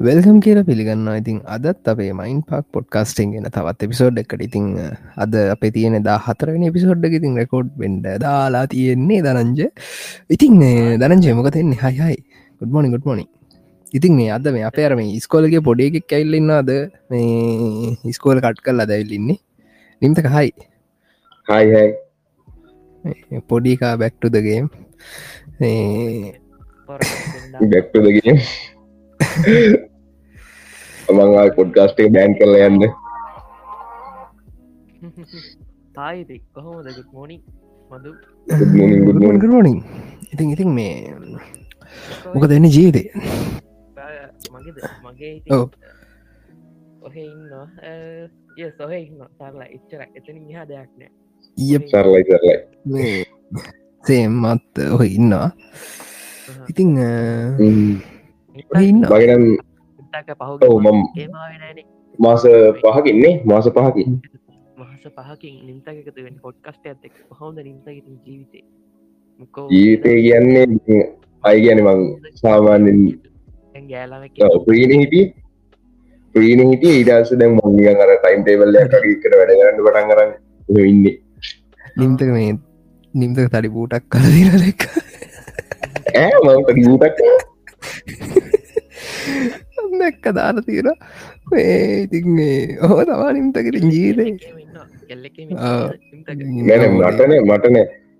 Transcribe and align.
Welcome 0.00 0.38
කියල 0.42 0.58
පිළිගන්න 0.64 1.06
ඉතින් 1.12 1.38
අදත් 1.46 1.86
අපේ 1.86 2.12
මයින් 2.12 2.38
පාක් 2.42 2.64
පොඩ්කාස්ටිං 2.66 3.32
ගෙන 3.32 3.46
තවත් 3.46 3.86
එපිසෝඩ් 3.86 4.18
එකට 4.18 4.42
ඉතිං 4.42 4.64
අද 5.16 5.34
අප 5.46 5.62
තියෙන 5.68 6.02
දා 6.02 6.18
හතරෙන 6.18 6.64
පිසෝඩ්ඩ 6.68 7.04
ඉතින් 7.10 7.36
රෙකෝඩ් 7.36 7.68
බෙන්ඩ 7.76 8.06
දාලා 8.18 8.64
තියෙන්නේ 8.66 9.20
දනංජ 9.20 9.60
ඉතින් 10.30 10.56
දනංජය 10.98 11.30
මොකතෙන්නේ 11.32 11.78
හයිහයි 11.78 12.18
ගුඩ්මෝනි 12.60 12.90
ගුඩ්මෝනි 12.90 13.26
ඉතින් 13.92 14.12
මේ 14.14 14.30
අද 14.30 14.50
මේ 14.50 14.64
අපේර 14.64 14.92
මේ 14.96 15.20
ස්කෝලගේ 15.20 15.62
පොඩි 15.62 15.86
එකෙක් 15.90 16.06
කැල්ලන්නවාද 16.08 16.70
මේ 17.10 17.94
ඉස්කෝල 18.04 18.38
කට් 18.40 18.66
කල්ලා 18.66 18.86
දැවිල්ලින්නේ 18.86 19.38
නිම්තක 20.02 20.26
හයි 20.36 20.50
හයිහයි 21.46 23.40
පොඩිකා 23.48 23.94
බැක්ටුදගේ 23.96 24.60
බැක්ටදගේ 27.70 28.34
මං 31.08 31.54
පොඩ්කාස්ටේ 31.56 32.08
බෑන් 32.16 32.36
කරල 32.38 32.54
යන්න 32.66 32.84
තායිති 35.94 36.42
කොහොමද 36.54 36.86
මෝනි 37.12 37.36
මදු 37.90 38.10
ගරුවනින් 39.40 39.78
ඉතින් 40.32 40.52
ඉතින් 40.54 40.70
මේ 40.74 40.94
මොක 42.34 42.44
දෙන්න 42.48 42.70
ජීවිතය 42.70 43.02
මගේද? 44.50 44.76
මගේ 45.04 45.42
ඔව්. 45.50 45.68
ඔහ 47.02 47.14
ඉන්න 47.16 47.50
සොහ 48.76 48.92
ඉන්න 48.92 49.22
සරලා 49.38 49.68
එච්චර 49.68 50.02
එතන 50.08 50.38
හා 50.54 50.66
දෙයක් 50.68 50.90
නෑ. 50.98 51.10
ඊය 51.58 51.78
සරලයි 51.90 52.24
සරලයි. 52.28 52.56
සේමත් 54.04 54.82
ඔහ 54.94 55.02
ඉන්නවා 55.06 55.48
ඉතිං 56.70 56.90
ඔව්, 56.98 57.58
පහු 60.62 60.76
මම- 60.80 61.08
ඒමානන 61.16 61.80
මාස 62.18 62.42
පහකින්නේ 62.82 63.34
මාස 63.44 63.66
පහකින්. 63.68 64.10
මහස 64.76 65.04
පහකින් 65.16 65.54
නින්තකතු 65.66 66.20
වෙන 66.24 66.36
පොඩ්කස්ට 66.42 66.84
ඇත්තෙක් 66.86 67.12
හොඳ 67.40 67.58
නින්තගතින් 67.58 68.16
ජීවිතේ? 68.26 68.64
මොකෝ 69.40 69.66
ජීවිතය 69.70 70.10
කියන්නේ 70.16 70.64
ඉතින් 70.68 71.00
අයි 71.44 71.58
ගැන 71.64 71.80
මං 71.84 72.00
සාමාන්‍යෙන් 72.34 72.98
ගෑලාම 73.88 74.22
ප්‍රීණ 74.66 74.92
හිටිය. 75.00 75.26
ප්‍රීණ 76.34 76.62
හිටිය. 76.70 76.94
ඉඩස 77.02 77.30
දැම් 77.36 77.52
මංගියන් 77.60 78.02
අර 78.04 78.10
ටයිම් 78.16 78.42
ටේබල්ල 78.42 78.76
කර 79.22 79.32
වැඩ 79.38 79.52
කරන්න 79.52 79.78
පටන් 79.86 80.06
කරන්න 80.10 80.32
ඉන්නේ. 80.86 81.14
නිම්තක 81.96 82.28
මේ 82.28 82.52
නිම්තක 83.14 83.48
තඩි 83.54 83.68
පූටක් 83.68 84.04
කලදින 84.08 84.50
දෙක් 84.64 84.80
ඈ 86.14 86.30
ගූටක් 86.78 87.18
දැක්ක 90.00 90.26
දාන 90.34 90.56
තියෙන 90.64 90.88
ඉතින් 92.04 92.28
ඔහෝ 92.82 93.02
තමා 93.04 93.32
නිම්තකට 93.32 93.76
ජීරේ 93.86 94.30
මටන 96.60 97.32
මටන 97.42 97.76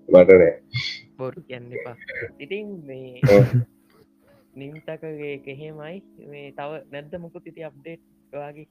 මටනෑ 0.09 0.49
බොරු 1.17 1.41
කියන්න 1.47 1.69
එපා. 1.71 1.95
ඉතින්. 2.39 2.67
නිම්තකගේ 4.53 5.35
කෙහෙමයි 5.39 5.97
මේ 6.27 6.47
තව 6.51 6.71
නැද්ද 6.91 7.13
මොකුත් 7.19 7.45
ඉති 7.47 7.63
අප්ඩේට් 7.63 8.01
වගේ? 8.33 8.67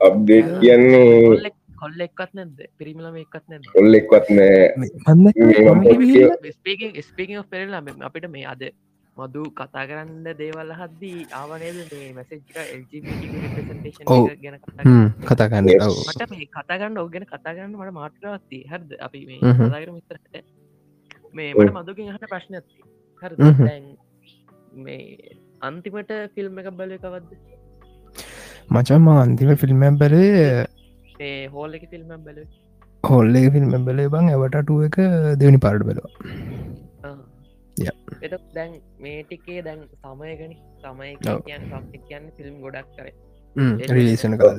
අප්ඩේට් 0.00 0.50
කියන්නේ 0.60 1.54
කොල්ල 1.84 2.06
එක්වත් 2.06 2.32
නැද්ද 2.38 2.64
පිරිමිලම 2.78 3.20
එක්වත් 3.22 3.44
නැද 3.48 3.68
කොල්ලෙක්වත් 3.74 4.32
නෑ 4.32 4.64
මන්ද 5.14 6.50
ස්පේකින් 7.04 7.40
පෙරලාම 7.50 7.94
අපිට 8.02 8.28
මේ 8.30 8.46
අද 8.46 8.64
මදු 9.16 9.42
කතා 9.52 9.84
කරන්න 9.88 10.26
දේවල් 10.34 10.70
හද්දී 10.74 11.26
ආවනේද 11.32 11.76
මේ 11.92 12.24
ඔව්. 14.06 14.26
ගැන 14.42 14.56
කතා 14.58 14.84
කරන්න. 14.84 15.12
කතාගන්න 15.22 15.68
මට 16.08 16.30
මේ 16.32 16.48
කතාගන්න 16.48 16.98
ඔගෙන 16.98 17.26
කතාගන්න 17.26 17.76
මට 17.76 17.92
මාට්‍රවත්ති 17.92 18.58
හරද? 18.66 18.90
අපි 19.00 19.20
මේ 19.26 19.38
හ්ම්. 19.42 19.62
කතාකර 19.62 19.90
මිතරට 19.92 20.34
මේ 21.34 21.50
මට 21.54 21.74
මදුකින් 21.76 22.10
හට 22.10 22.30
ප්‍රශ්න 22.30 22.54
ඇති 22.54 22.78
හර 23.22 23.32
මේ 24.78 25.36
අන්තිමට 25.62 26.12
ෆිල්ම් 26.34 26.58
එක 26.58 26.70
බල 26.72 26.92
එකවද 26.92 27.30
මචන්ම 28.70 29.08
අන්තිම 29.14 29.56
ෆිල්ම් 29.56 29.84
බැලේ 29.96 30.66
ඒ 31.20 31.46
හෝල් 31.46 31.74
එක 31.74 31.84
ෆිල්ම් 31.90 32.08
බල 32.24 32.38
හොල්ලේ 33.04 33.50
ෆිල්ම් 33.50 33.84
බැලේ 33.86 34.08
බං 34.08 34.30
ඇවටටුව 34.30 34.80
එක 34.86 34.96
දෙවනි 35.40 35.58
පාඩ 35.64 35.82
බැලවා. 35.88 36.12
දැන් 38.54 38.72
මේ 39.00 39.22
ටිකේ 39.22 39.60
දැන් 39.62 39.80
සමයගනි 40.02 40.56
සමය 40.82 41.10
ඔව්. 41.26 41.42
කියන්න 42.08 42.26
ෆිල්ම් 42.38 42.56
ගොඩක් 42.62 42.88
කර. 42.96 43.06
රිලිසන 43.90 44.34
කාල 44.38 44.58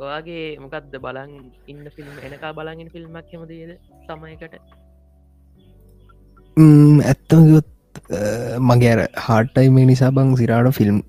ඔයාගේ 0.00 0.44
මොකක්ද 0.58 0.94
බලන් 1.06 1.32
ඉන්න 1.66 1.84
ෆිල්ම් 1.96 2.14
එනකා 2.28 2.52
බලගින් 2.58 2.88
ෆිල්ම්මක් 2.94 3.28
හෙමදේද 3.32 3.72
සමයකට? 4.06 4.54
ඇත්තමගොත් 7.04 7.68
මගේ 8.68 8.92
අර 8.94 9.00
හාටයි 9.26 9.68
මේ 9.70 9.90
නිසා 9.90 10.12
බං 10.12 10.36
සිරාට 10.36 10.76
ෆිල්ම් 10.78 11.02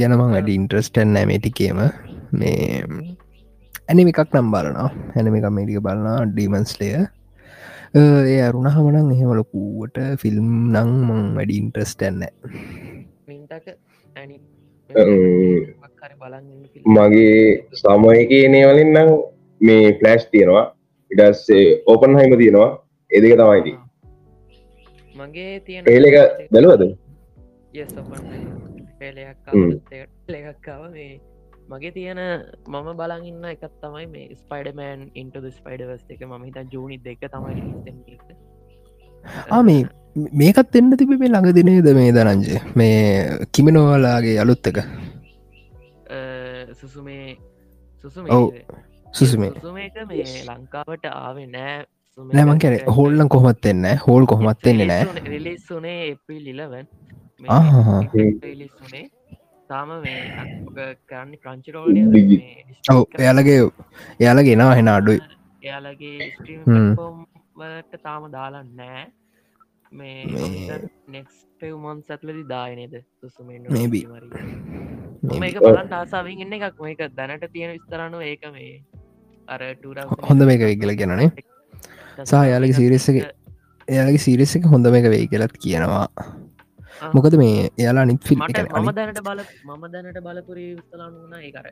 ගැනමං 0.00 0.20
වැඩ 0.34 0.48
ඉන්ට්‍රස්ටන් 0.52 1.10
නෑමටිකේම 1.14 1.80
මේ 2.40 2.60
ඇනිම 3.88 4.08
එකක් 4.12 4.20
නම් 4.34 4.48
බලනවා. 4.54 4.88
හැනම 5.14 5.34
එක 5.38 5.46
මේටික 5.56 5.80
බලන්න 5.86 6.30
ඩීමන්ස්ලය 6.30 6.88
ඒ 7.98 8.38
අරුණ 8.46 8.68
හමනං 8.76 9.10
එහෙම 9.14 9.30
ලොකුවට 9.40 9.98
ෆිල්ම් 10.22 10.48
නං 10.72 10.90
මං 11.08 11.22
වැඩි 11.36 11.58
ඉන්ට්‍රස්ටන්න 11.62 12.22
ඇනි 14.16 14.36
මගේ 16.96 17.36
සමය 17.82 18.18
කියනේ 18.32 18.64
වලින් 18.70 18.90
නම් 18.96 19.10
මේ 19.60 19.92
ෆලෑස්් 19.98 20.24
තියෙනවා. 20.32 20.64
ඉඩස්සේ 21.10 21.66
ඕපන් 21.86 22.18
හයිම 22.18 22.34
තියෙනවා. 22.40 22.70
එදක 23.10 23.34
තමයිති 23.40 23.72
මගේ 25.16 25.54
තියෙන 25.66 25.84
පේල 25.84 26.04
එක 26.08 26.16
බැලුවද 26.52 26.82
පේලයක්කාව 29.02 29.60
ලෙකක්කාව 30.34 30.82
මේ 30.96 31.12
මගේ 31.70 31.92
තියෙන 31.96 32.20
මම 32.68 32.88
බලන් 33.00 33.24
ඉන්න 33.30 33.44
එකත් 33.50 33.74
තමයි 33.82 34.06
මේ 34.14 34.26
ස්පයිඩමෑන් 34.40 35.02
ඉන්ට 35.14 35.36
ස්පයිඩවස් 35.58 36.02
එක. 36.10 36.22
ම 36.30 36.44
හිත 36.46 36.58
ජූනි 36.74 36.98
දෙක 37.06 37.22
තමයි 37.34 37.62
ආමේ 39.50 39.82
මේකත් 40.40 40.76
එන්න 40.80 40.96
තිබ 41.00 41.14
මේ 41.14 41.30
ළඟ 41.30 41.54
දිනේද 41.58 41.88
මේ 41.98 42.12
දනංජය? 42.16 42.58
මේ 42.74 42.98
කිමිනෝවලාගේ 43.52 44.36
අලුත් 44.44 44.66
එක. 44.72 44.78
සුසුමේ. 46.80 47.36
සුසුමේ 49.14 49.50
ලංකාවට 50.50 51.06
ආවේ 51.12 51.48
නෑ. 51.56 51.78
නෑමන් 52.18 52.58
කැන 52.62 52.78
හෝල්ලන් 52.96 53.28
කොහොමත් 53.34 53.66
එන්න 53.72 53.86
හෝල් 54.06 54.26
කොහොමත් 54.26 54.66
එන්නේ 54.72 54.88
නෑ. 54.90 55.24
රිලිස් 55.32 55.70
වනේ 55.70 56.00
එප්‍රිල් 56.10 56.46
ඉලවන් 57.42 57.54
ආහා. 57.54 58.00
ලිස් 58.54 58.70
වනේ 58.82 59.08
තාම 59.68 59.88
කරන්න 61.08 62.12
Digi. 62.12 62.38
ඔව 62.92 63.02
එයාලගේ 63.18 63.56
එයාල 64.20 64.42
ගෙනවා 64.42 64.74
හෙන 64.74 64.88
අඩුයි. 64.88 65.20
එයාලගේ. 65.64 66.30
වලට 67.58 67.96
තාම 68.02 68.30
දාලා 68.30 68.62
නෑ. 68.62 69.04
මේ- 69.92 70.26
මේ 70.26 70.78
නෙක්ස් 71.08 71.34
පෙව්මන් 71.60 72.00
සැත්ලදි 72.00 72.42
දායනේද 72.42 72.94
සුසුමෙන් 73.20 73.62
Maybe. 73.70 74.00
මේක 75.38 75.58
බලන් 75.58 75.94
ආසාාවෙන් 75.94 76.40
ඉන්න 76.40 76.52
එකක්. 76.52 76.80
මේක 76.80 77.00
දැනට 77.16 77.44
තියෙන 77.52 77.72
විස්තරනුව 77.72 78.22
ඒක 78.22 78.52
මේ 78.52 78.84
අර 79.48 79.60
හොඳ 80.30 80.42
මේක 80.42 80.60
වෙයි 80.60 80.76
කියලා 80.76 80.94
කියනනේ. 80.94 81.30
සහ 82.24 82.34
එයාලගේ 82.34 82.72
series 82.72 83.08
එක- 83.08 83.34
එයාලගේ 83.88 84.16
සිරිස 84.16 84.56
එක 84.56 84.66
හොඳ 84.66 84.86
එක 84.86 85.04
වෙයි 85.04 85.26
කියලත් 85.26 85.52
කියනවා 85.52 86.06
මොකද 87.10 87.34
මේ 87.42 87.56
එයාලා 87.78 88.06
නිත් 88.06 88.22
ෆිල් 88.24 88.38
මට 88.40 88.68
මම 88.74 88.92
දැනට 88.94 89.20
බල 89.26 89.42
මම 89.66 89.84
දැනට 89.92 90.22
බලපුරී 90.22 90.70
විස්තලන්න 90.76 91.14
වුණ 91.16 91.36
ඒකර 91.40 91.66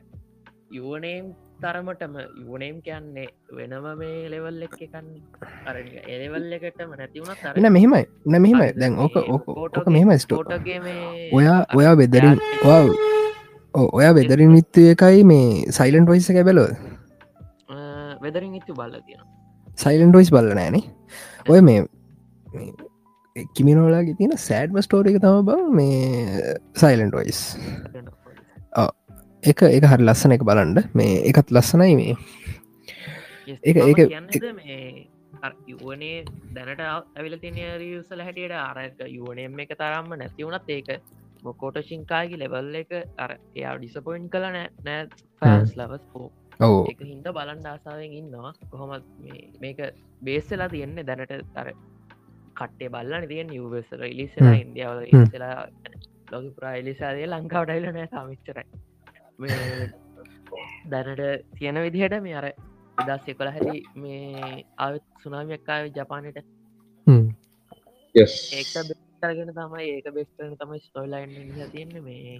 යුවනේම් 0.71 1.25
තරමටම 1.61 2.13
යුවනේම් 2.41 2.75
කියන්නේ 2.81 3.27
වෙනම 3.51 3.87
මේ 3.99 4.29
ලෙවල් 4.33 4.61
එක් 4.67 4.75
එකන්න 4.85 5.07
අර 5.65 5.75
එලෙවල් 6.07 6.45
එකටම 6.57 6.93
නැතිවුණත් 6.93 7.43
අර 7.45 7.57
එන 7.57 7.67
මෙහෙමයි. 7.69 8.03
න 8.25 8.33
මෙහෙමයි. 8.37 8.69
දැන් 8.75 8.95
ඕක 8.97 9.15
ඕක 9.15 9.89
මෙහෙම 9.89 10.13
ස්ටෝ 10.17 10.39
ෝටගේ 10.39 10.79
මේ 10.79 11.29
ඔයා 11.33 11.59
ඔයා 11.79 11.95
වෙදරින් 12.01 12.39
ඔයා 13.73 14.13
වෙදරින් 14.13 14.55
විත්තු 14.57 14.87
එකයි 14.93 15.25
මේ 15.25 15.71
සයිලන්ට 15.71 16.09
වයිස 16.09 16.29
එක 16.31 16.39
බැලෝ 16.43 16.69
වෙදරින් 18.23 18.55
ඉතු 18.55 18.73
බල්ල 18.73 18.95
තියෙන 19.01 19.27
සයිලන්ට 19.77 20.15
වයිස් 20.15 20.31
බල්ල 20.31 20.53
නෑනේ 20.53 20.85
ඔය 21.47 21.61
මේ 21.61 21.79
කිමිනෝලාගේ 23.35 24.15
තියෙන 24.15 24.37
සෑඩ්ම 24.39 24.81
ස්ටෝරික 24.81 25.19
තම 25.19 25.45
බං 25.45 25.69
මේ 25.75 26.55
සයිලන්ට 26.75 27.15
වයිස් 27.15 27.41
එක 29.43 29.63
එක 29.67 29.85
හරි 29.85 30.03
ලස්සන 30.03 30.35
එක 30.35 30.43
බලන්ඩ 30.43 30.91
මේ 30.93 31.21
එකත් 31.29 31.51
ලස්සනයි 31.51 31.95
මේ. 31.95 32.15
කියන්නද 33.47 34.45
මේ 34.57 35.07
යුවනේ 35.67 36.25
දැනට 36.53 36.83
ඇවිල 36.83 37.37
තින 37.39 37.57
රියසල 37.81 38.21
හැටියට 38.21 38.57
අරක 38.57 39.01
යුවනම 39.07 39.63
එක 39.65 39.73
තරම්ම 39.79 40.13
නැතිවුණත් 40.15 40.69
ඒක 40.69 40.91
මොකෝට 41.43 41.81
ශිංකාගේ 41.87 42.37
ලෙවල් 42.37 42.75
එක 42.75 42.93
අර 43.17 43.37
එයා 43.55 43.73
ඩිසපොයින්් 43.77 44.29
කල 44.29 44.45
නෑ 44.49 44.67
නෑ 44.85 45.07
ෆෑන්ස් 45.41 45.73
ලවස් 45.77 46.05
පෝ 46.13 46.29
එක 46.91 47.01
හින්ද 47.01 47.31
බලන්ඩ 47.31 47.65
ආසාාවෙන් 47.67 48.13
ඉන්නවා. 48.19 48.53
කොහොමත් 48.69 49.07
මේක 49.61 49.81
බේස්සලා 50.21 50.69
තියෙන්නේ 50.69 51.07
දැනට 51.07 51.33
තර 51.55 51.73
කට්ටේ 52.61 52.89
බල්ලන 52.89 53.27
තියෙන් 53.27 53.49
නිවසර 53.49 54.01
ඉලිසලා. 54.05 54.55
ඉන්දියාවල 54.57 55.03
හ්ම්. 55.05 55.23
ඉස්සලා 55.23 55.57
ලොක 56.31 56.45
පුරා 56.55 56.73
එලිසාදය 56.75 57.27
ලංකාවටයිල 57.27 57.87
නෑ 57.89 58.07
සමිච්චරයි 58.09 58.65
දැනට 60.87 61.21
තියෙන 61.57 61.81
විදිහට 61.81 62.17
මේ 62.21 62.35
අර 62.35 62.47
එදස්ය 63.05 63.33
කොළ 63.33 63.51
හැරි 63.51 63.83
මේ 63.97 64.65
අවත් 64.77 65.05
සුනාමියක්කාව 65.23 65.91
ජපානයට 65.91 66.37
ඒක 68.07 68.73
බෙස්ටරගෙන 68.89 69.53
තමයි 69.53 69.87
ඒක 69.89 70.07
බෙස්ටන 70.13 70.57
තමයි 70.57 70.79
ස්ටොයිලයින් 70.79 71.31
තියන්න 71.71 71.95
මේ 72.03 72.39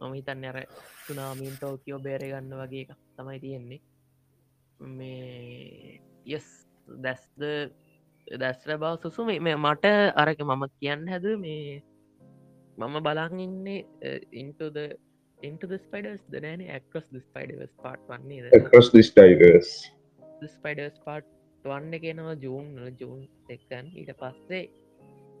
මම 0.00 0.12
හිතන්න 0.12 0.44
අර 0.44 0.58
සුනාමීන් 1.06 1.56
ටෝකියෝ 1.56 2.00
බේරගන්න 2.00 2.52
වගේ 2.54 2.96
තමයි 3.16 3.38
තියෙන්නේ. 3.40 3.80
මේ 4.80 6.00
යස් 6.26 6.46
දැස්ද 6.88 7.42
දැස්ර 8.36 8.76
බව 8.76 8.94
සුසු 9.02 9.24
මේ 9.24 9.56
මට 9.56 9.92
අරක 10.16 10.40
මම 10.42 10.64
කියන්න 10.74 11.06
හැද 11.08 11.26
මේ 11.38 11.82
මම 12.78 12.96
බලන් 13.02 13.40
ඉන්නේ 13.40 13.78
ඉන්ටද 14.34 14.78
ඉන්ට 15.38 15.64
ස්පයිඩස් 15.78 16.22
දනෑන 16.30 16.62
ඇක්ස් 16.68 17.08
ස්පයිඩස් 17.20 17.72
පාට් 17.82 18.00
වන්නේ 18.08 18.52
ස්පයිඩස් 20.48 20.98
පාට් 21.04 21.26
වන්න 21.64 21.94
කෙනවා 22.00 22.34
ජූන් 22.42 22.66
ජූන් 23.00 23.20
එක්කන්. 23.48 23.86
ඊට 23.94 24.12
පස්සේ 24.20 24.64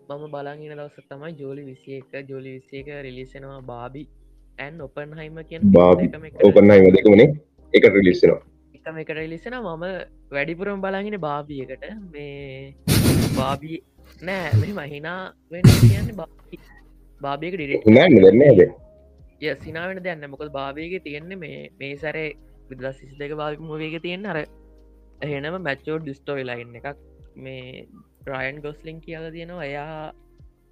මම 0.08 0.24
බලගෙන 0.30 0.62
දවස 0.72 1.08
තමයි 1.10 1.34
ජෝලි 1.40 1.64
විසිය 1.66 1.98
එක 1.98 2.30
ජෝලි 2.30 2.54
විසිය 2.58 2.80
එක 2.80 2.88
රිලිසෙනවා 3.06 3.60
බාබි 3.62 4.04
ඇන් 4.58 4.80
ඔපන් 4.80 5.10
හයිම 5.14 5.40
කියෙන් 5.48 5.72
Barbie, 5.72 6.10
ඕපන්නයි 6.44 6.92
දෙකමනේ 6.96 7.28
එක 7.74 7.84
රිලිස්සනවා 7.92 8.40
එකම 8.88 8.98
එක 8.98 9.10
රිලිසෙන 9.10 9.54
මම 9.54 9.84
වැඩිපුරම් 10.30 10.80
බලගෙන 10.80 11.16
බාබියකට. 11.20 11.84
මේ 12.10 12.74
බාබී 13.36 13.78
නෑ 14.22 14.52
මෙ 14.60 14.68
මහිනා 14.80 15.32
වෙන 15.50 15.72
කියන්න 15.80 16.12
බාබි. 16.16 16.60
බාබියක 17.22 17.54
ඇද 17.54 18.62
ය 19.40 19.54
සිනාවෙන 19.56 20.02
දෙන්න 20.02 20.24
මොකද 20.26 20.48
භාවයක 20.50 20.94
තියෙන්නේ 21.04 21.36
මේ 21.36 21.58
මේ 21.80 21.96
සැරේ 21.96 22.30
විදලා 22.70 22.92
සිස් 22.92 23.12
දෙක 23.14 23.34
භාවි 23.40 23.60
මවේක 23.62 23.96
තියෙන 24.02 24.26
අර 24.26 24.38
එහෙනම 25.20 25.58
මැච්චෝ 25.60 25.98
ඩිස්ටෝයි 25.98 26.44
ලයින් 26.44 26.74
එකක්. 26.74 26.98
මේ 27.36 27.86
රයන් 28.26 28.56
ගොස්ලිං 28.60 28.98
කියල 29.00 29.26
තියෙනවා. 29.30 29.64
එයා 29.64 30.12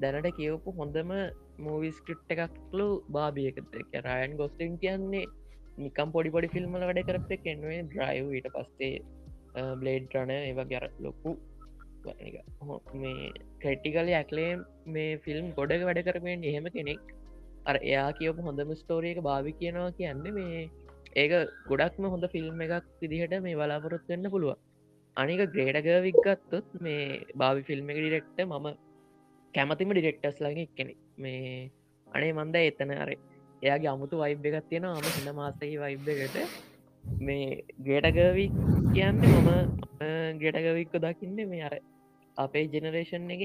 දැනට 0.00 0.30
කියවපු 0.38 0.76
හොඳම 0.78 1.10
මූවිස්ක්‍රිප් 1.58 2.20
එකක්ලු 2.34 2.88
භාභියකත 3.08 3.76
රයන් 4.06 4.32
ගොස්ලිං 4.36 4.72
කියන්නේ 4.78 5.26
නිකම් 5.78 6.12
පොඩි 6.12 6.30
පොඩි 6.30 6.48
ෆිල්ම්මල 6.48 6.84
වැඩ 6.84 7.02
කරප 7.02 7.30
කෙන්වේ 7.42 7.82
ඩ්‍රයිව් 7.84 8.32
ඊට 8.32 8.48
පස්සේ 8.54 8.94
බ්ලේඩ් 9.76 10.14
රන 10.14 10.32
ඒව 10.38 10.60
ගැර 10.68 10.86
ලොකු 11.00 11.32
මේ 12.96 13.30
කැටිකල 13.62 14.10
ඇක්ලේ 14.12 14.50
මේ 14.88 15.12
ෆිල්ම් 15.18 15.46
ගොඩක 15.52 15.86
වැඩ 15.88 16.02
කරපෙන් 16.08 16.44
එහෙම 16.44 16.66
කෙනෙක්. 16.70 17.04
අර 17.66 17.76
එයා 17.82 18.08
කියපු 18.12 18.46
හොඳම 18.48 18.72
ස්ටෝරියක 18.74 19.20
භාවි 19.22 19.52
කියනවා 19.60 19.92
කියන්න 19.92 20.26
මේ 20.34 20.62
ඒක 21.16 21.32
ගොඩක්ම 21.68 22.06
හොඳ 22.06 22.26
ෆිල්ම් 22.34 22.64
එකක් 22.66 22.90
විදිහට 23.02 23.36
මේ 23.40 23.56
බලාපොරොත් 23.56 24.04
වෙන්න 24.08 24.30
පුළුව 24.30 24.56
අනික 25.16 25.42
ග්‍රේඩගවික් 25.54 26.20
ගත්තොත් 26.26 26.68
මේ 26.80 27.00
භාවි 27.36 27.62
ෆිල්ම් 27.62 27.90
එක 27.92 27.98
ඩිරෙක්ට 27.98 28.38
මම 28.44 28.68
කැමතිම 29.54 29.92
ඩිරෙක්ටස් 29.92 30.38
ලගේ 30.40 30.68
කෙනෙ 30.76 30.94
මේ 31.18 31.42
අනේ 32.06 32.32
මන්ද 32.34 32.56
එතන 32.64 32.92
අර 32.96 33.10
එයාගේ 33.62 33.90
අමුතු 33.90 34.16
වයිබ් 34.18 34.46
එකක් 34.46 34.68
තියෙන 34.68 34.84
අම 34.86 35.06
හිඳ 35.08 35.28
මාසයි 35.34 35.76
වයිබ් 35.78 36.08
එකට 36.08 36.36
මේ 37.20 37.64
ග්‍රේටගවි 37.80 38.46
කියන්න 38.92 39.20
මම 39.24 39.48
ග්‍රේටගවික්ක 40.38 40.94
දකින්න 41.00 41.48
මේ 41.48 41.62
අර 41.62 41.74
අපේ 42.36 42.68
ජෙනරේෂන් 42.68 43.30
එක 43.30 43.42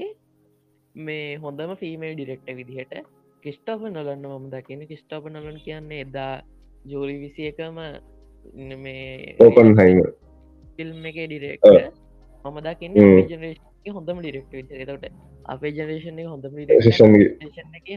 මේ 0.94 1.38
හොඳම 1.38 1.74
ෆීමේල් 1.76 2.14
ඩිරෙක්ට 2.14 2.48
විදිහට. 2.52 2.94
කිස්ටාප 3.42 3.80
නලන්න 3.82 4.26
මම 4.28 4.46
දකින 4.50 4.86
කිස්ටාප 4.86 5.24
නලන් 5.26 5.58
කියන්නේ 5.60 6.00
එදා 6.00 6.42
ජෝලි 6.84 7.16
විසි 7.20 7.46
එකම 7.46 7.78
මේ 8.78 9.36
ඕපන් 9.40 9.74
හයිම 9.78 10.00
ෆිල්ම් 10.78 11.04
එක 11.04 11.18
ඩිරෙක්ට. 11.22 11.66
මම 12.44 12.58
දකින්න. 12.60 12.98
ජනරේෂන් 13.24 13.71
හොඳම 13.90 14.18
ඩිරෙක්ට 14.20 14.52
තට 14.52 15.10
අපේ 15.44 15.72
ජනරේෂන් 15.72 16.18
එක 16.18 16.26
හොඳම 16.26 16.52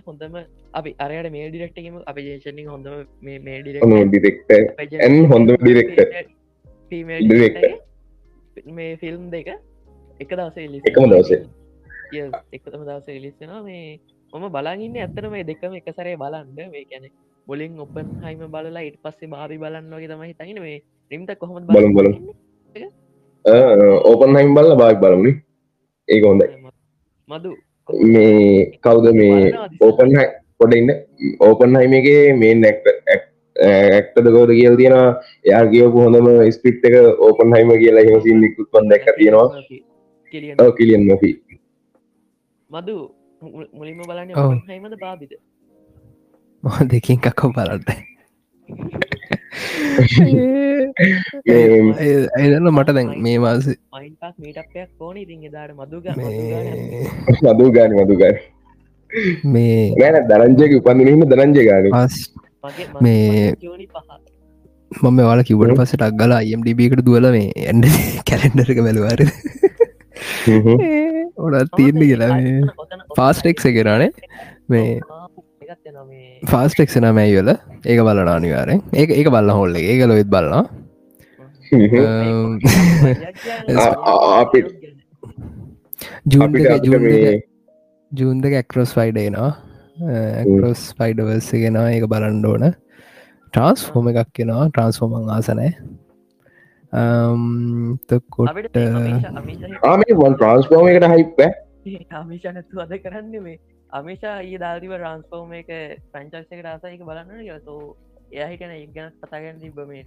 හොඳම 0.06 0.34
අපි 0.74 0.96
අරයට 1.00 1.32
මේ 1.32 1.50
ඩිරෙක්ටම 1.50 1.98
අප 2.06 2.18
ජේෂණ 2.18 2.60
හොඳම 2.68 2.94
මේ 3.22 3.60
ඩිරෙක්ට 4.08 4.52
ඇන් 5.00 5.16
හොඳම 5.26 5.56
ඩිරෙක්ට. 5.62 6.00
මේ 8.72 8.98
ෆිල්ම් 8.98 9.30
දෙක 9.30 9.48
එක 10.20 10.32
දවස 10.32 10.58
එලි 10.58 10.82
එකම 10.86 11.06
දවසේ. 11.12 11.40
එකතම 12.54 12.82
දවස 12.82 13.08
එලිස්සෙනවා 13.10 13.62
මේ 13.64 14.00
මම 14.34 14.46
බලාගන්න 14.52 14.98
ඇත්තන 14.98 15.30
මේ 15.32 15.44
දෙකම 15.44 15.74
එක 15.76 15.88
සරේ 15.98 16.18
බලන්ඩ 16.18 16.60
මේ 16.72 16.86
කැනෙ 16.90 17.10
බොලින් 17.48 17.80
ඔපන් 17.80 18.08
හයිම 18.24 18.42
බලලා 18.52 18.84
ඉට 18.90 18.98
පස්සේ 19.04 19.30
බාබි 19.30 19.58
බලන්න 19.58 19.94
වගේ 19.94 20.10
තමයි 20.12 20.34
තගෙන 20.34 20.60
මේ 20.62 20.78
රිම්ත 21.12 21.30
කොහොම 21.40 21.56
බලමු, 21.68 21.94
බලමු. 21.98 22.34
ඕපන් 24.10 24.38
හයිම් 24.38 24.56
බල්ල 24.58 24.72
බාක් 24.76 24.98
බලමුණි 25.04 25.34
ඒක 26.10 26.24
හොඳයි 26.30 26.48
මදු 27.30 27.52
මේ 28.14 28.66
කවුද 28.84 29.06
මේ 29.20 29.54
ඕපන් 29.82 30.12
පොඩ 30.60 30.74
ඉන්න? 30.74 30.92
ඕපන් 31.40 31.76
හයිමගේ 31.80 32.22
මේ 32.42 32.54
නැක්ට 32.56 32.88
ඇක්ටද 33.56 34.28
කෝද 34.36 34.52
කියල් 34.60 34.76
තියෙනවා. 34.80 35.10
එයා 35.46 35.66
කියපු 35.74 36.06
හොඳම 36.06 36.28
ස්පිට් 36.52 36.86
එක 36.88 36.96
ඕපන් 37.28 37.58
හයිම 37.58 37.76
කියලා 37.82 38.08
හිමසින් 38.10 38.42
නිකුත් 38.42 38.72
පන් 38.72 38.90
දැක්ක 38.92 39.12
තියෙනවා. 39.20 39.50
කිලියන 40.34 40.62
ඔව් 40.62 40.72
කිලියන් 40.78 41.04
නොහි 41.08 41.32
මදු 42.70 42.96
මුලින්ම 43.74 44.02
බලන්න 44.10 44.32
හයිමද 44.70 44.96
බාබිද 45.04 45.32
දෙකින් 46.92 47.20
කකෝ 47.26 47.52
බලන්න 47.58 47.84
මේ 51.48 52.16
ඇදන්න 52.38 52.70
මට 52.72 52.90
දැන් 52.92 53.10
මේ 53.20 53.38
කෝන 54.98 55.16
ඉතින් 55.18 55.40
එදාට 55.50 55.72
මදුග 55.76 56.06
මේ 56.18 57.04
මදූ 57.50 57.70
ගාන 57.72 57.92
මදු 57.98 58.16
ගාන 58.18 58.36
මේ 59.48 59.76
නෑන 60.02 60.28
දරංජයක 60.30 60.72
උපන්දිනීම 60.80 61.24
දරංජය 61.28 61.64
ගාන. 61.66 61.86
මේ- 63.02 63.54
මම 64.92 65.20
වාල 65.22 65.42
කිවට 65.44 65.76
පසට 65.80 66.04
අක්ගලා 66.04 66.40
අයම් 66.44 66.62
ඩිබිකට 66.62 67.02
දුවල 67.06 67.28
මේ 67.32 67.50
ඇන්ඩ 67.64 67.86
කැලෙන්ඩරක 68.30 68.80
බැලවාර 68.80 69.20
ඔඩත් 71.38 71.72
තියන්න 71.78 72.00
කියලා 72.02 72.32
මේ 72.38 72.54
ෆාස්ටෙක් 73.18 73.58
එකරනේ 73.72 74.10
මේ 74.70 74.86
ෆාස්ටෙක් 76.46 76.90
නමැයිවල 76.98 77.50
ඒක 77.86 78.00
බලන 78.08 78.30
අනිවාරෙන් 78.30 78.80
ඒ 78.94 79.06
ඒක 79.12 79.30
බල්ල 79.30 79.50
හොල්ල 79.52 79.76
ඒක 79.84 80.02
ලොයිත් 80.08 80.30
බලන්නා 80.30 80.64
අපිට- 84.36 84.74
ජූන් 86.32 86.44
අපිට 86.44 86.64
දෙක 86.64 86.72
අපිට 86.72 86.86
ජූන් 86.86 87.04
මේ 87.04 87.20
දෙක. 87.26 87.44
ජූන් 88.12 88.42
දෙක 88.42 88.54
ඇක්රොස් 88.54 88.94
ෆයිඩේනවා 88.94 89.52
ඇක්රොස් 90.38 90.82
ෆයිඩවර්ස 90.94 91.52
ගෙනවා 91.56 91.88
ඒක 91.92 92.06
බලන්ඩ 92.08 92.46
ඕන. 92.46 92.66
ට්‍රන්ස් 93.54 93.82
හොම 93.92 94.08
එකක් 94.12 94.30
කෙනවා 94.34 94.64
ට්‍රන්ස්ෆෝමන් 94.70 95.30
ආසනෑ 95.32 95.72
තකොට 98.08 98.50
ආමේ 99.84 100.18
වන් 100.20 100.36
ට්‍රන්ස්පෝම 100.36 100.88
එකට 100.90 101.08
හිප්ප 101.14 101.40
අමිෂ 102.14 102.46
නැතු 102.50 102.82
අද 102.82 102.94
කරන්න 102.98 103.34
මේ 103.42 103.58
අමිෂා 103.98 104.38
ඒ 104.44 104.58
දාතිව 104.64 104.94
රන්ස්පෝම 104.98 105.54
එක 105.60 105.70
ප්‍රංචක්ෂක 106.14 106.62
රාසයක 106.68 107.02
බලන්න 107.10 107.44
යතු 107.48 107.76
එයහිටන 108.34 108.74
එක් 108.76 108.90
ගැන 108.96 109.12
කතාගන්න 109.22 109.62
තිබ 109.62 109.78
මේ 109.90 110.04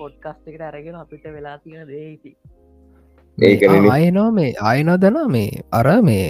පොඩ්කස්ට 0.00 0.50
එකට 0.50 0.66
අරගෙන 0.70 0.98
අපිට 1.02 1.24
වෙලා 1.36 1.56
තියෙන 1.58 1.88
දේති. 1.88 2.36
අයනවා 3.92 4.28
මේ 4.32 4.52
අයනෝ 4.72 4.98
දන 4.98 5.18
මේ 5.30 5.64
අර 5.72 5.88
මේ 6.02 6.26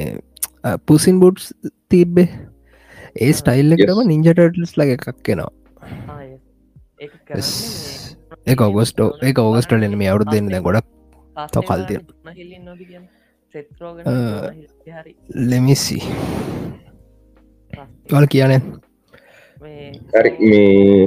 පුසින් 0.87 1.21
බුට්ස් 1.21 1.53
තිබ්බේ. 1.89 2.29
ඒ 3.17 3.33
ස්ටයිල් 3.33 3.75
එකටම 3.75 3.99
Yes. 3.99 4.09
නින්ජටටල්ස් 4.11 4.73
ලග 4.79 4.91
එකක් 4.97 5.23
කෙනවා 5.23 5.51
ඒ 8.47 8.57
ඔගස්ටෝ 8.67 9.09
ඒ 9.23 9.33
ඔගස්ටලෙන 9.43 9.97
මේ 9.99 10.11
අවුත් 10.12 10.31
දෙන්න. 10.33 10.53
ගොඩක් 10.67 10.89
තව 11.49 11.65
කල් 11.65 11.83
තියෙනවා. 11.87 12.35
හිල්ලින් 12.35 12.65
නොද 12.65 12.79
කිය 12.83 13.01
සෙත්‍රෝග 13.55 13.97
අ, 14.03 14.12
හරි 14.97 15.12
ලෙමිස්සි 15.47 15.99
වල 18.11 18.27
කියනෙ 18.29 18.59
හරි 20.12 20.31
මේ 20.43 21.03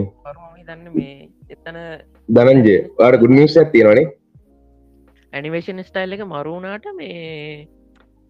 හිතන්න 0.58 0.86
මේ 0.94 1.16
එතන 1.50 1.78
දනන්ජය 2.30 2.76
වාට 2.98 3.18
ගුඩනිියස් 3.22 3.58
ඇතියෙනනේ 3.58 4.06
ඇනිවේෂන් 5.34 5.84
ස්ටයිල් 5.84 6.16
එක 6.16 6.24
මරුණාට 6.26 6.86
මේ 6.96 7.68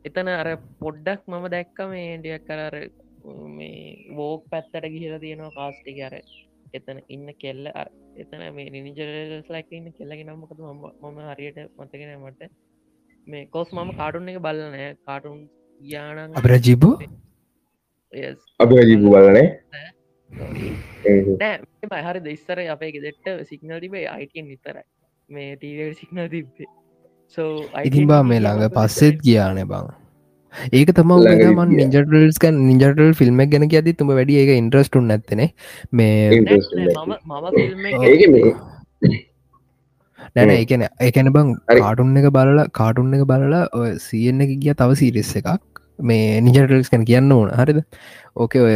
එතන 0.06 0.28
අර 0.34 0.50
පොඩ්ඩක් 0.80 1.22
මම 1.28 1.46
දැක්ක 1.50 1.80
මේ 1.92 2.18
ඩියක් 2.18 2.44
කරර 2.48 2.76
මේ 3.52 3.80
වෝක් 4.16 4.44
පැත්තට 4.52 4.90
ගිහිල 4.94 5.16
තියෙනවා 5.20 5.54
කාස්ටික 5.54 6.00
අර 6.08 6.16
එතන 6.74 6.98
ඉන්න 7.10 7.28
කෙල්ල 7.42 7.64
එතන 8.22 8.42
මේ 8.56 8.70
නිනිජරස් 8.70 9.48
ලයික 9.50 9.70
ඉන්න 9.72 9.92
කෙල්ලගෙන 9.98 10.28
නම්මකද 10.28 10.60
මම 11.02 11.20
හරියට 11.32 11.60
මතගෙන 11.80 12.16
මට. 12.20 12.42
මේ 13.28 13.46
කොස් 13.48 13.70
මම 13.74 13.92
කාටුන් 14.00 14.30
එක 14.30 14.40
බලනෑ 14.46 14.90
කාටුන් 15.06 15.40
යානන් 15.82 16.38
අපරජිබු 16.40 16.90
අප 18.60 18.72
ජීපු 18.90 19.08
බලනේ 19.14 19.48
නෑ? 21.42 21.58
හරි 22.08 22.20
දෙස්සර 22.28 22.60
අපේ 22.76 22.92
ගෙදෙට්ට 22.96 23.28
සිගනල් 23.50 23.80
තිබේ 23.84 24.06
අයිටන් 24.16 24.48
නිතරයි 24.52 24.86
මේ 25.30 25.52
ටීවට 25.56 25.98
සිගනල් 26.02 26.28
තිබ්බේ. 26.30 26.70
සෝ 27.38 27.52
ඉතින් 27.84 28.08
බා 28.08 28.24
මේ 28.24 28.40
ළඟ 28.40 28.74
පස්සෙත් 28.78 29.18
ගියාන 29.26 29.60
බං 29.72 29.88
ඒක 30.72 30.94
තම 30.94 31.12
මන්. 31.12 31.76
නිජටල්ස්ක 31.76 32.48
නිජටල් 32.62 33.14
ෆිල්ම් 33.14 33.44
ගැන 33.46 33.68
ඇති 33.70 33.94
තුම 33.94 34.14
වැඩි 34.14 34.40
ඒක 34.42 34.56
ඉන්ට්‍රස්ටුන් 34.56 35.08
නැත්තනේ 35.08 35.50
මේ 35.92 36.14
මම 36.32 37.14
මම 37.26 37.48
ෆිල්ම් 37.58 37.86
ඒක 37.86 38.26
මේ 38.30 38.54
නැන. 40.36 40.50
එකන 40.56 40.88
එකන 41.02 41.32
බං. 41.32 41.54
කාටුන් 41.76 42.18
එක 42.18 42.30
බලලා 42.32 42.68
කාටුන් 42.74 43.14
එක 43.14 43.28
බලලා 43.28 43.64
ඔය 43.74 43.94
සියන්න 44.00 44.42
එක 44.42 44.58
ගිය 44.58 44.76
තව 44.76 45.00
සිරිස් 45.04 45.32
එකක් 45.36 45.54
මේ 46.02 46.42
නිජටල්ස් 46.42 46.90
කැන 46.90 47.06
කියන්න 47.06 47.32
ඕන 47.32 47.54
හරිද 47.54 47.82
ඕකේ 48.36 48.62
ඔය 48.62 48.76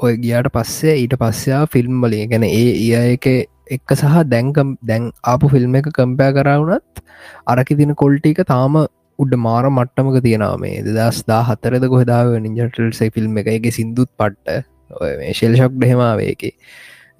ඔය 0.00 0.12
ගියාට 0.18 0.52
පස්සේ 0.52 0.98
ඊට 0.98 1.16
පස්සයා 1.18 1.64
ෆිල්ම් 1.68 2.04
වලින් 2.04 2.30
ගැන 2.30 2.46
ඒ 2.46 2.68
ඒ 2.76 3.02
එක 3.14 3.26
එක්ක 3.70 3.94
සහ 3.94 4.22
දැන්කම් 4.26 4.70
දැන් 4.82 5.10
ආපු 5.24 5.50
ෆිල්ම් 5.50 5.76
එක 5.80 5.90
කම්පෑ 5.98 6.36
කරවුනත් 6.36 7.02
අරකි 7.46 7.76
තින 7.76 7.94
කොල්ටික 7.94 8.42
තාම 8.46 8.78
උඩ 9.22 9.34
මාර 9.46 9.64
මට්ටමක 9.70 10.20
තියෙනවා 10.26 10.58
මේ 10.58 10.84
දෙදස් 10.88 11.20
දා 11.26 11.42
හතරද 11.48 11.86
කොහදාව 11.94 12.36
නිජටල්සේ 12.46 13.10
ෆිල්ම් 13.16 13.42
එක. 13.42 13.50
එක 13.50 13.72
සිින්දුත් 13.78 14.10
පට්ට. 14.16 14.64
ඔය 14.98 15.12
මේ 15.18 15.34
ශෙල් 15.34 15.54
ශොක් 15.56 15.76
ඩෙමාවේ 15.76 16.32
එක 16.34 16.42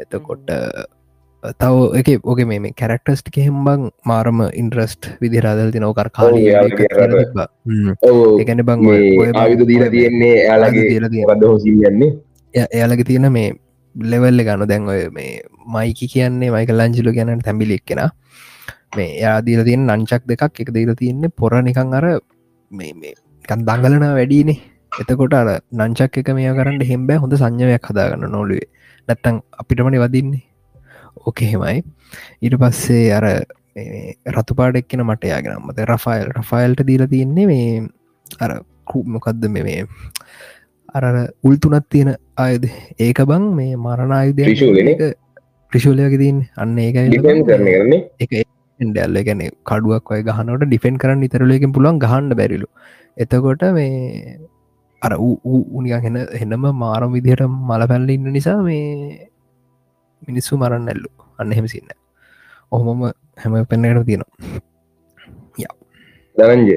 එතකොට 0.00 0.48
තව 1.54 1.76
එක 2.00 2.08
ඕක 2.24 2.40
මේ 2.44 2.72
කැරක්ටස්ට 2.72 3.30
කෙහෙම්බං 3.32 3.86
මාරම 4.04 4.42
ඉන්ට්‍රස්ට් 4.52 5.10
විදිරාදල් 5.22 5.72
තින 5.74 5.86
ඕකර 5.88 6.10
ඔව් 8.04 8.40
එකන 8.42 8.62
බං 8.62 8.86
ආයුධ 9.34 9.64
දීල 9.66 9.86
තියෙන්නේ 9.94 10.34
එයාලගේ 10.38 11.24
වද 11.26 11.42
හොසින් 11.44 11.80
යන්නේ 11.90 12.10
එයාලගේ 12.54 13.08
තියෙන 13.10 13.30
මේ 13.32 13.54
ලෙවල්ල 13.94 14.44
ගන්න 14.46 14.68
දැන් 14.68 14.88
ඔය 14.88 15.02
මේ 15.10 15.32
මයිකි 15.68 16.10
කියන්නේ 16.14 16.50
මයික 16.50 16.74
ලංජිලු 16.74 17.16
ගැනට 17.16 17.46
තැබිලික් 17.46 17.84
කෙන 17.86 18.02
මේ 18.92 19.20
යාදීල 19.22 19.62
තියෙන 19.64 19.86
නංචක් 19.86 20.22
දෙකක් 20.26 20.60
එක 20.62 20.70
දීල 20.76 20.92
තියෙන්නේ 20.94 21.30
පොර 21.30 21.52
නිකං 21.62 21.94
අර 21.94 22.06
මේ 22.70 22.92
මේ 22.94 23.14
කන් 23.44 23.64
දංගලන 23.68 24.06
වැඩීනේ. 24.18 24.58
එතකොට 25.00 25.34
අර 25.34 25.48
නංචක් 25.72 26.22
එක 26.22 26.30
මේ 26.34 26.54
කරන්න 26.58 26.82
හෙම්බෑ 26.90 27.22
හොඳ 27.22 27.34
සංඥවයක් 27.34 27.90
හදාගන්න 27.90 28.26
නොලුවේ. 28.36 28.68
නැත්තං 29.08 29.40
අපිටමනි 29.62 30.02
වදින්නේ 30.04 30.42
ඕකෙහෙමයි 31.26 31.84
ඊට 32.42 32.58
පස්සේ 32.62 33.06
අර 33.18 33.26
රතුපාඩ 34.36 34.80
එක්කෙන 34.82 35.06
මට 35.06 35.32
යාගෙනම්මත 35.32 35.80
රෆයිල්. 35.86 36.28
රෆයිල්ට 36.38 36.86
දීල 36.90 37.06
තියෙන්නේ 37.06 37.46
මේ 37.46 37.86
අර 38.40 38.60
මොකක්ද 39.06 39.48
මේ 39.48 39.86
අර 40.94 41.04
උල්තුනත් 41.46 41.86
තියෙන 41.88 42.14
අයද 42.36 42.64
ඒක 42.98 43.26
බං 43.30 43.50
මේ 43.54 43.76
මරණායුදය 43.78 44.42
ත්‍රිශූලනේ? 44.44 45.14
ප්‍රිශූලයක 45.72 46.14
තින් 46.18 46.38
අන්න 46.56 46.78
ඒක 46.78 46.96
එක 46.96 48.32
ඩැල්ල 48.82 49.18
ගැන 49.28 49.42
කඩුවක් 49.68 50.12
ඔය 50.14 50.22
ගහනට 50.28 50.64
ඩිෆෙන් 50.64 51.00
කරන්න 51.02 51.26
ඉතරලයකින් 51.28 51.74
පුළුවන් 51.76 52.00
ගහන්න 52.04 52.32
බැරිලු. 52.40 52.68
එතකොට 53.16 53.62
මේ 53.76 54.38
අර 55.02 55.12
උනිිය 55.76 56.00
හෙන 56.06 56.16
එන්නම 56.16 56.66
මාරම් 56.82 57.12
විදිහට 57.16 57.44
මල 57.68 57.86
පැල්ල 57.92 58.14
ඉන්න 58.16 58.32
නිසා 58.36 58.58
මේ 58.62 59.28
මිනිස්සු 60.28 60.60
මරන්න 60.62 60.90
ඇල්ලු. 60.92 61.10
අන්න 61.38 61.56
හෙමසින්න 61.58 61.94
ඔහොමම 62.72 63.06
හැම 63.42 63.54
පෙන්නට 63.66 64.06
තියෙනවා. 64.06 64.60
දනන්ජය 66.36 66.76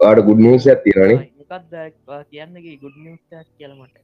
වාට 0.00 0.20
ගුඩනිියස් 0.26 0.66
ඇතිරනේ 0.66 1.18
මොකක්ද 1.42 1.74
කියන්නගේ 2.30 2.76
ගුඩ් 2.82 2.96
නිියස් 2.96 3.46
කියලමට 3.58 3.96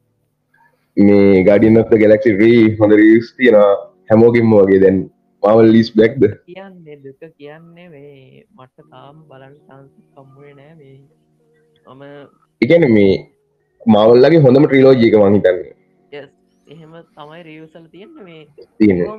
මේ 0.96 1.42
ගඩියනත් 1.48 1.92
ගෙලක්සි 2.02 2.32
රී 2.40 2.62
හොඳ 2.80 2.94
රීස් 3.00 3.28
තියෙන 3.36 3.58
හැමෝකින්ම 4.10 4.54
වගේ 4.54 4.80
දැන් 4.84 4.98
පවල් 5.46 5.68
ලිස් 5.74 5.90
බැක්ද 5.98 6.22
කියන්නේ 6.48 6.96
දුක 7.02 7.22
කියන්නේ 7.34 7.88
මේ 7.90 8.44
මට 8.56 8.86
තාම් 8.90 9.22
බලන් 9.30 9.54
සංස 9.58 9.92
කම්මුවේ 10.12 10.54
නෑ 10.56 10.74
මේ. 10.76 10.98
මම 11.86 12.02
එකන 12.62 12.86
මේ 12.92 13.12
මවල්ලගේ 13.86 14.42
හොඳම 14.44 14.64
ට්‍රිලෝජික 14.66 15.16
මහිතන්නේ 15.16 15.74
yes, 16.12 16.30
එහෙම 16.66 16.96
තමයි 17.12 17.42
රියවසල 17.42 17.86
තියෙන්න 17.92 18.16
මේ 18.22 18.42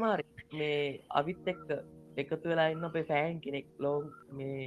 හරි. 0.07 0.25
මේ 0.53 0.81
අවිත් 1.11 1.47
එක්ක 1.47 1.71
එකතු 2.17 2.45
වෙලා 2.45 2.67
ඉන්න 2.73 2.87
අපේ 2.89 3.05
ෆෑන් 3.11 3.39
කෙනෙක් 3.39 3.67
ලෝ 3.79 3.97
මේ 4.33 4.57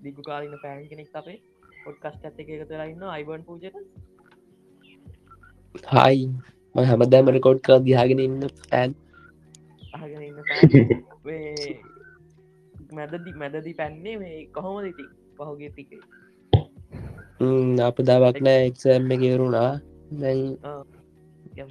දිගු 0.00 0.22
කාලින 0.22 0.56
ෆෑන් 0.64 0.86
කෙනෙක් 0.88 1.20
අපේ 1.22 1.38
පොඩ්කස්ට 1.84 2.24
ඇත්ත 2.24 2.40
එක 2.40 2.54
එකතු 2.56 2.72
වෙලා 2.72 2.88
ඉන්න 2.94 3.06
අයිබන් 3.10 3.44
පූජක. 3.44 3.76
හයි 5.90 6.26
ම 6.74 6.84
හැමදෑම 6.86 7.32
රෙකෝඩ් 7.36 7.62
කර 7.66 7.78
දිහාගෙන 7.86 8.26
ඉන්න 8.26 8.50
පැන් 8.64 8.98
අහගෙන 9.94 10.22
ඉන්න 10.22 10.38
මැදදි 12.96 13.30
මැදදි 13.40 13.72
පැන්නේ 13.74 14.16
මේ 14.22 14.38
කොහොම 14.54 14.76
දෙති 14.84 15.04
පහුගේ 15.36 15.70
තිකේ 15.76 16.00
අප 17.88 17.96
දවක් 18.08 18.36
නෑ 18.46 18.62
එක්සෑම් 18.70 19.12
එක 19.14 19.22
වරුණා 19.26 19.70
දැන් 20.20 20.40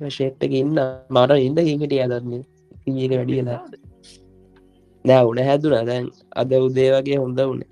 ශේප් 0.09 0.43
එක 0.45 0.53
ඉන්න. 0.53 0.79
මට 1.09 1.31
ඉන්න 1.39 1.57
හිකට 1.67 1.93
අදන්නේ 2.05 2.43
ඒක 2.87 3.11
වැඩියලා? 3.11 3.59
නෑ 5.05 5.23
උන 5.25 5.39
හැදුනා. 5.49 5.83
දැන් 5.85 6.05
අද 6.35 6.51
උදේ 6.59 6.89
වගේ 6.93 7.17
හොඳ 7.17 7.39
වනේ 7.41 7.71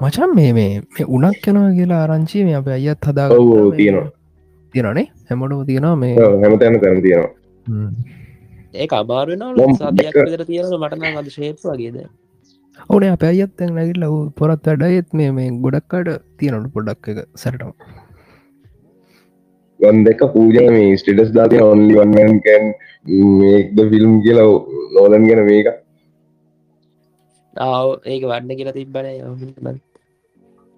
මචන් 0.00 0.30
මේ 0.36 0.52
මේ 0.52 0.70
උනක් 1.08 1.48
යනවා 1.48 1.72
කියලා 1.78 2.00
ආරංචි 2.04 2.44
මේ 2.44 2.56
අප 2.60 2.68
අයත් 2.68 3.08
හදා 3.08 3.28
ඔව් 3.30 3.74
තියෙනවා. 3.76 4.10
තියෙනනේ 4.74 5.06
හැමටම 5.28 5.60
තියෙනවා 5.66 5.96
මේ. 5.96 6.14
හැමතැන 6.42 6.80
කරන 6.80 7.02
තියෙනවා 7.02 7.32
හ්ම්. 8.72 8.78
ඒ 8.78 8.88
අමාරුවෙන 9.00 9.44
මම 9.48 9.74
සදයක් 9.74 10.16
විතර 10.22 10.44
තියෙන 10.44 10.74
මටන 10.80 11.18
අද 11.22 11.28
ශේප් 11.36 11.56
වගේද 11.64 11.98
ඕනේ 12.90 13.10
අප 13.10 13.22
අයත් 13.22 13.64
නැගිල්ල 13.70 14.06
පොරත් 14.36 14.68
වැඩයත් 14.70 15.10
මේ 15.12 15.30
මේ 15.32 15.48
ගොඩක්කට 15.64 16.10
තියෙනට 16.38 16.68
පොඩක් 16.76 17.08
එක 17.12 17.18
සැටම 17.34 17.72
ගන් 19.80 20.04
දෙක 20.04 20.20
පූජ 20.34 20.56
මේ 20.76 20.94
ස්ටටස් 20.96 21.34
දාතිය 21.34 21.60
ඔන්ලි 21.64 21.98
වන්මකැන් 21.98 22.64
මේක්ද 23.40 23.78
ෆිල්ම් 23.92 24.14
කියලා 24.24 24.48
නෝලන් 24.94 25.26
ගෙන 25.28 25.42
මේක. 25.46 25.68
ආව 27.56 27.88
ඒක 28.04 28.24
වන්න 28.30 28.56
කියලා 28.58 28.76
තිබ්බන 28.78 29.06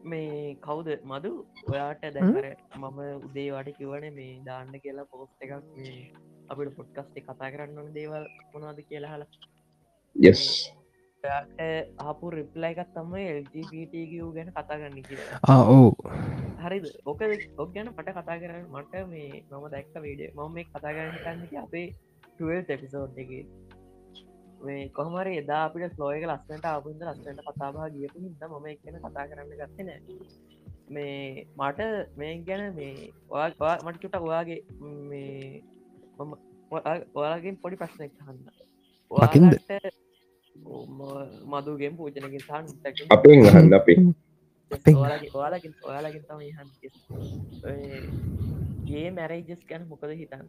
මේ 0.05 0.57
කවුද? 0.61 0.89
මදු? 1.05 1.31
ඔයාට 1.69 2.03
දැකර 2.17 2.47
මම 2.79 2.99
උදේවාට 3.27 3.71
කිවන 3.79 4.05
මේ 4.19 4.35
දාන්න 4.47 4.73
කියලා 4.85 5.07
පෝස්ට 5.13 5.45
එකක් 5.45 5.55
මේ 5.77 5.97
අපිට 6.51 6.77
පොඩ්කස්ටේ 6.77 7.23
කතා 7.23 7.51
කරන්න 7.53 7.79
ඕන 7.79 7.95
දේවල් 7.95 8.27
මොනවාද 8.53 8.81
කියලා 8.85 9.13
හලා 9.13 9.29
යස් 10.17 10.43
ආපු 12.01 12.31
රිප්ලයි 12.33 12.71
එකත් 12.75 12.93
තමයි 12.95 13.25
එල්ජපටගූ 13.31 14.29
ගැන 14.33 14.53
කතාගන්න 14.53 15.03
කියලා. 15.03 15.59
ඕ 15.69 15.91
හරිද? 16.63 16.87
ඕක 17.05 17.21
ඔක් 17.59 17.71
ගැන 17.75 17.91
පට 17.95 18.15
කතා 18.19 18.39
කරන්න 18.39 18.69
මට 18.71 18.95
මේ 19.07 19.43
මම 19.43 19.67
දැක්ක 19.71 19.95
වීඩ 20.03 20.23
මම 20.31 20.53
මේ 20.55 20.65
කතා 20.67 20.93
කරන්න 20.93 21.19
කන්න 21.19 21.63
අපේ 21.63 21.87
ටල් 22.29 22.73
එපිසෝඩ් 22.73 23.19
එක. 23.19 23.33
මේ 24.61 24.89
කොහමර 24.91 25.29
එදා 25.33 25.63
අපිට 25.67 25.95
ස්ලෝයක 25.95 26.25
ලස්සට 26.27 26.65
අපින්ද 26.71 27.03
ලස්සට 27.05 27.43
කතාබා 27.49 27.89
ගියපු 27.91 28.19
හිද 28.21 28.45
මම 28.47 28.67
එක් 28.67 28.81
ගැන 28.85 28.99
කතා 29.03 29.27
කරන්න 29.29 29.53
ගත්තන 29.61 29.91
මේ 30.91 31.47
මට 31.59 31.81
මේ 32.17 32.33
ගැන 32.47 32.65
මේ 32.75 32.95
ඔයා 33.29 33.51
ඔයා- 33.59 33.83
මට 33.85 34.01
චුට 34.03 34.17
ඔයාගේ 34.21 34.61
මේ 35.11 35.63
මම 36.21 36.33
ඔයා- 36.71 37.07
ඔයාගෙන් 37.15 37.57
පොඩි 37.57 37.77
ප්‍රශ්නයක් 37.77 38.13
හන්න 38.21 38.39
මකින්ද? 39.11 39.55
මදුගෙන් 41.47 41.97
පූජනකින් 41.97 42.41
සහන් 42.41 42.65
අපෙන් 43.11 43.47
අහන්න 43.49 43.75
අපේ 43.75 43.99
අපෙන්. 44.71 44.95
ඔයාලගේ 44.97 45.31
ඔයාලකින් 45.35 45.73
ඔයාලකින් 45.83 46.23
තම 46.23 46.41
ගේ 48.87 49.09
මැරේජස් 49.11 49.63
ගැන 49.69 49.89
මොකද 49.89 50.13
හිතන් 50.13 50.45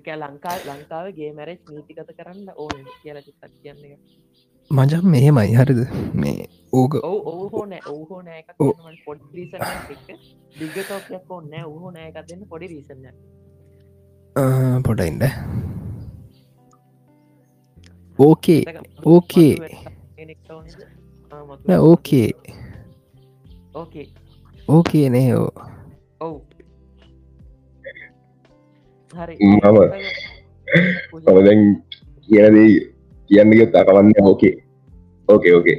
කෑ 0.00 0.18
ලංකා 0.18 0.56
ලංකාවගේ 0.68 1.30
මැරේජ් 1.32 1.58
නීතිකත 1.68 2.12
කරන්න 2.18 2.48
ඕන 2.56 2.84
කියලා 3.02 3.22
චිත්තක් 3.22 3.52
කියන්නේ 3.62 3.96
මජම් 4.70 5.04
මෙහෙමයි 5.06 5.54
හරිද? 5.54 5.80
මේ 6.14 6.46
ඕක 6.72 6.94
ඔව 7.02 7.18
ඔහු 7.26 7.44
හෝ 7.50 7.64
නෑ 7.66 7.82
නෑක 8.22 8.48
ඔව්. 8.58 8.70
පොඩ් 9.06 9.20
රීසන 9.32 9.60
දිගතෝකයක් 10.58 11.30
ඕ 11.30 11.40
නෑ 11.42 11.64
ඔහු 11.66 11.90
නෑකක් 11.90 12.28
දෙන්න 12.28 12.42
පොඩි 12.48 12.66
රීසන්න 12.68 13.06
පොටයින්ඩ 14.84 15.22
ඕකේ 18.18 18.62
ඕකේ 19.04 19.52
නෑ, 21.66 21.78
ඕකේ 21.80 22.30
ඕකේ 23.74 24.06
ඕකේ 24.68 25.08
නේෝ 25.10 25.48
ඔව් 26.20 26.34
හරි 29.12 29.34
මම 29.40 31.38
දැන් 31.40 31.62
කියනදී 32.28 32.72
කියන්නගත් 33.30 33.74
අකවන්න 33.76 34.12
ඕකේ 34.22 34.54
ඕකේ 35.28 35.52
ඕකේ 35.54 35.76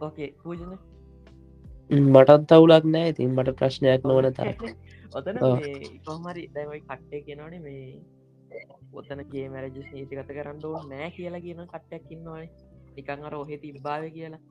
ඕකේ 0.00 0.28
මටත් 1.90 2.46
තවුලක් 2.48 2.84
නෑ 2.86 3.08
ඉතින් 3.08 3.30
මට 3.32 3.56
ප්‍රශ්නයක් 3.56 4.02
නොවන 4.04 4.32
තර 4.32 4.48
ඔතන. 5.18 5.38
කොහමරි 6.06 6.42
දැමයි 6.54 6.80
කට්ටේ 6.88 7.20
කියනවනේ 7.26 7.60
මේ 7.66 7.84
ඔතන 9.00 9.20
ගේ 9.32 9.46
මැරජස් 9.54 9.88
නීතිගත 9.92 10.32
කරන්න 10.36 10.64
ඕ 10.68 10.82
නෑ 10.90 11.10
කියලා 11.16 11.44
කියන 11.46 11.62
කට්ටයක් 11.72 12.10
ඉන්නවානේ. 12.16 12.50
නිකං 12.96 13.24
අර 13.28 13.34
ඔහෙ 13.42 13.56
තිබ්බාව 13.62 14.04
කියලා. 14.16 14.42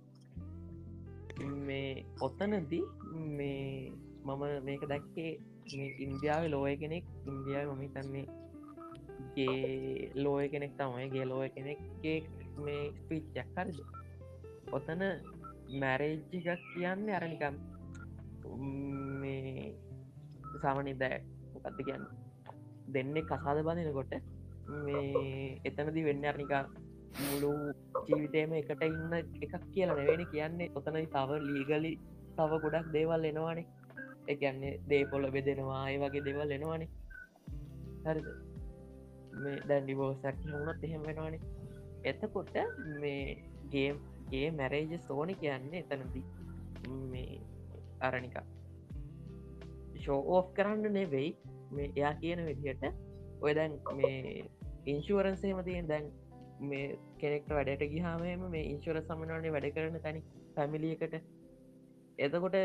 මේ 1.67 2.05
ඔත්තනදී 2.21 2.83
මේ 3.37 3.91
මම 4.25 4.43
මේක 4.67 4.83
දැක්කේ 4.91 5.31
මේ 5.75 5.89
ඉන්දියාව 6.05 6.47
ලෝය 6.53 6.73
කෙනෙක් 6.81 7.05
ඉන්දියාව 7.31 7.75
මම 7.75 7.83
තන්නේ 7.95 8.25
ගේ 9.35 10.11
ලෝය 10.23 10.45
කෙනෙක් 10.53 10.73
තමයි. 10.79 11.09
ගේ 11.13 11.25
ලෝය 11.31 11.49
කෙනෙක්ගේ 11.55 12.17
මේ 12.65 12.83
ස්පීච්චක් 12.97 13.57
හරිද? 13.57 13.79
ඔතන 14.77 15.01
මැරේජ්ජිකක් 15.81 16.61
කියන්නේ 16.73 17.15
අරනිකම් 17.19 17.55
මේ 19.21 19.72
සාමනි 20.63 20.93
දෑ 21.01 21.19
මොකක්ද 21.53 21.83
කියන්න? 21.87 22.05
දෙන්නේ 22.93 23.23
කසාද 23.23 23.59
බඳනකොට 23.67 24.13
මේ 24.85 25.59
එතනදි 25.65 26.05
වෙන්න 26.07 26.25
අරනිකා 26.25 26.63
මුළු 27.19 27.51
ජීවිතයම 28.07 28.53
එකට 28.59 28.83
ඉන්න 28.87 29.13
එකක් 29.17 29.53
කියලා 29.73 29.97
නෙවෙන 29.99 30.25
කියන්නේ. 30.33 30.71
ඔතනයි 30.75 31.07
තව 31.15 31.39
ලීගලි 31.47 31.91
තව 32.37 32.61
ගොඩක් 32.63 32.91
දේවල් 32.95 33.29
එනවානේ. 33.31 33.67
එකන්නේ 34.27 34.73
දේපොල 34.89 35.29
බෙදෙනවා 35.31 35.83
ඒ 35.89 35.99
වගේ 36.03 36.25
දෙවල් 36.27 36.55
එනවානේ. 36.57 36.89
හරිද? 38.05 38.27
මේ 39.41 39.57
දැන්ඩිබෝසැක් 39.69 40.41
හුණත් 40.47 40.83
එහෙම 40.83 41.05
වෙනවානේ. 41.09 41.41
එතකොට 42.03 42.55
මේ 43.01 43.21
ගේම්ගේ 43.71 44.47
මැරේජ 44.51 44.99
සෝනි 45.07 45.35
කියන්නේ 45.35 45.85
එතනදී. 45.85 46.25
මේ 47.11 47.41
අරනිකා 47.99 48.45
ෂෝ 50.03 50.19
ඕෆ් 50.29 50.51
කරන්න 50.53 50.93
නෙවෙයි. 50.93 51.29
මේ 51.71 51.89
එයා 51.91 52.13
කියන 52.15 52.45
විදිහට. 52.45 52.83
ඔය 53.41 53.53
දැන් 53.53 53.79
මේ 53.95 54.45
ඉන්ශුවරන්සේම 54.87 55.63
තියෙන් 55.63 55.87
දැන් 55.87 56.11
මේ 56.63 56.87
කෙනෙක්ට 57.17 57.51
වැඩට 57.51 57.85
ගිහාමම 57.89 58.49
මේ 58.49 58.63
ඉන්ශුවර 58.67 59.01
සමනවනේ 59.01 59.51
වැඩ 59.51 59.69
කරන 59.75 59.99
තැනි 59.99 60.23
පැමිලියකට 60.55 61.15
එතකොට 62.19 62.57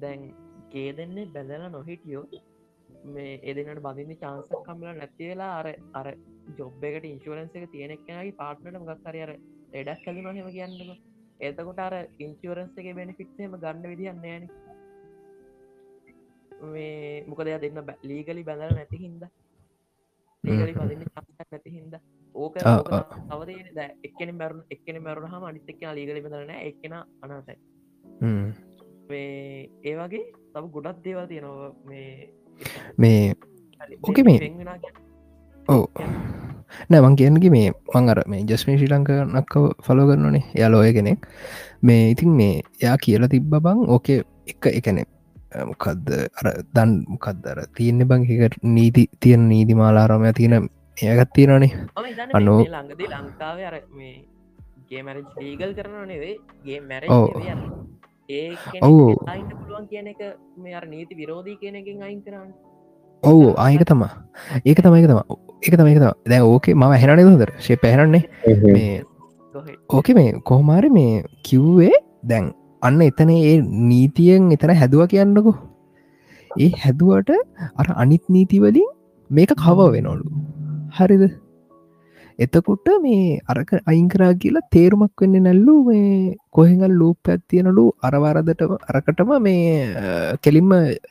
දැන් 0.00 0.28
ගේ 0.70 0.92
දෙන්නේ 0.92 1.26
බැඳලා 1.28 1.70
නොහිටියෝ 1.70 2.24
මේ 3.08 3.34
එදනට 3.44 3.80
බඳන්න 3.80 4.18
චාන්සක් 4.18 4.54
කම්ල 4.62 4.94
නැති 4.94 5.28
වෙලා 5.30 5.50
අර 5.58 5.68
අර 5.94 6.08
ජොබ් 6.58 6.84
එකට 6.84 7.06
ඉන්ශුවරන්ස 7.06 7.54
එක 7.54 7.68
තියෙනෙක්නගේ 7.70 8.32
පාට්නට 8.34 8.80
ගක්කර 8.82 9.20
අර 9.20 9.32
එඩක් 9.72 10.04
කැලි 10.04 10.22
නොහෙම 10.22 10.48
කියන්නක. 10.50 10.96
එතකොට 11.40 11.80
අර 11.80 11.94
ඉන්ශුවරන්ස 12.20 12.78
එක 12.78 12.88
බෙනිෆිට්ම 12.94 13.56
ගන්න 13.56 13.86
විදිහන්න 13.86 14.24
ෑන. 14.24 14.48
මේ 16.62 17.24
මොකද 17.28 17.46
එයා 17.46 17.58
දෙන්න 17.58 17.80
බැ- 17.80 17.96
ලීගලි 18.04 18.42
බැඳල 18.42 18.74
නැති 18.74 18.96
හින්ද. 18.96 19.22
ලීගලි 20.44 20.72
චන්සක් 21.04 21.46
නැති 21.52 21.70
හින්ද. 21.70 21.94
ඕක. 22.34 22.58
තවද 23.30 23.50
එක්කන 24.04 24.34
මැරුණ 24.34 24.62
එක්කන 24.70 25.02
මැරුණ 25.02 25.26
හම 25.26 25.44
අනිතක් 25.44 25.82
ලීගලි 25.94 26.20
බඳරන 26.20 26.50
එක්කෙන. 26.50 26.94
මේ 29.10 29.68
ඒ 29.84 29.94
වගේ 29.94 30.32
තව 30.54 30.66
ගොඩක් 30.66 31.04
දේවල් 31.04 31.26
තියෙනවා 31.26 31.72
මේ 31.86 32.28
මේ 32.98 33.34
ඕකේ 34.08 34.22
මේ- 34.22 34.38
ඕ 35.68 35.86
නෑමං 36.90 37.16
කියන්නගේ 37.16 37.50
මේ 37.50 37.70
මං 37.70 38.08
අර 38.10 38.28
මේ 38.28 38.42
ජස්මේ 38.42 38.76
ශ්‍රී 38.76 38.86
ලංකනක්ක 38.86 39.58
ෆලෝ 39.82 40.06
කරනනේ. 40.06 40.42
යාලෝය 40.56 40.92
කෙනෙක්. 40.92 41.26
මේ 41.82 42.10
ඉතින් 42.10 42.30
මේ 42.30 42.62
යා 42.82 42.96
කියලා 42.96 43.26
තිබ්බ 43.26 43.56
බං 43.56 43.78
ඕකේ 43.88 44.22
එක 44.46 44.66
එකනෙ 44.66 45.04
මොකක්ද 45.64 46.08
අර 46.38 46.46
දන් 46.74 46.90
මොකක්දර 47.08 47.58
තියන්න 47.74 48.04
බං 48.04 48.22
එකට 48.26 48.58
නීති 48.68 49.08
තියෙන 49.20 49.48
නීති 49.48 49.74
මාලාරමය 49.74 50.32
තියෙන 50.32 50.68
ඒගත් 50.96 51.30
තියෙනනේ 51.32 51.72
අනෝ- 52.32 52.66
ළඟදී 52.66 53.08
ලංකාව 53.08 53.58
අර 53.62 53.76
මේ 53.92 54.14
ගේ 54.90 55.02
මැරජ් 55.02 55.24
ලීගල් 55.38 55.72
කරන 55.74 56.06
නෙවේ 56.08 56.36
ගේ 56.64 56.80
මැර 56.80 57.02
ඔව්. 57.08 57.26
පුළුවන් 59.56 59.86
කියන 59.88 60.06
එක 60.06 60.20
මේ 60.56 60.74
අර 60.74 60.86
නීති 60.86 61.14
විරෝධී 61.14 61.58
කියන 61.58 61.76
එකෙන් 61.76 62.02
අයින් 62.02 62.22
කරන්න 62.22 62.50
ඔවු 63.22 63.54
ආයක 63.56 63.84
තමා 63.84 64.12
ඒක 64.64 64.78
තමයි 64.78 65.06
තම 65.06 65.20
එක 65.62 65.74
තමයි 65.74 65.94
තම 65.96 66.12
දැ 66.24 66.40
ඕකේ 66.42 66.74
ම 66.74 66.82
හැනන 66.94 67.26
හොදර 67.28 67.50
ශේ 67.58 67.76
පැහරන්නේ 67.76 68.24
ඕක 69.88 70.08
මේ 70.10 70.32
කොහොමාර 70.42 70.84
මේ 70.90 71.24
කිව්වේ 71.42 71.94
දැන් 72.22 72.52
අන්න 72.82 73.00
එතන 73.08 73.30
ඒ 73.32 73.54
නීතියෙන් 73.90 74.52
එතන 74.56 74.72
හැදුව 74.80 75.02
කියන්නකු. 75.12 75.52
ඒ 76.50 76.70
හැදුවට 76.82 77.30
අර 77.80 77.86
අනිත් 78.02 78.24
නීතිවලින් 78.28 78.88
මේක 79.30 79.52
කව 79.56 79.78
වෙනොලු 79.94 80.24
හරිද? 80.98 81.24
එතකොට 82.38 82.88
මේ 83.04 83.38
අරක 83.48 83.70
අයිංකරා 83.90 84.32
කියලා 84.42 84.68
තේරුමක් 84.74 85.20
වෙන්න 85.22 85.36
නැල්ලු. 85.46 85.74
මේ 85.88 86.36
කොහෙඟල් 86.50 86.94
ලූප 87.00 87.28
ඇත්තියනලු 87.28 87.84
අරවාරදට 88.02 88.62
අරකටම 88.90 89.30
මේ 89.40 89.64
අ, 89.96 90.36
කෙලින්ම 90.44 90.70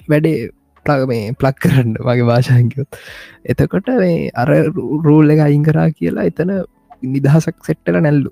වැඩේ 0.09 0.37
ප්ලග 0.85 1.07
මේ 1.11 1.33
ප්ලක් 1.33 1.57
කරන්න 1.63 1.93
වගේ 2.07 2.27
භාෂාංකයොත් 2.29 2.99
එතකොට 3.51 3.87
මේ 4.01 4.29
අර 4.35 4.49
රූල් 5.07 5.29
එක 5.35 5.41
අයිංකරා 5.47 5.87
කියලා 5.99 6.27
එතන 6.31 6.51
නිදහසක් 7.13 7.57
සෙට්ටල 7.67 7.97
නැල්ලු. 7.99 8.31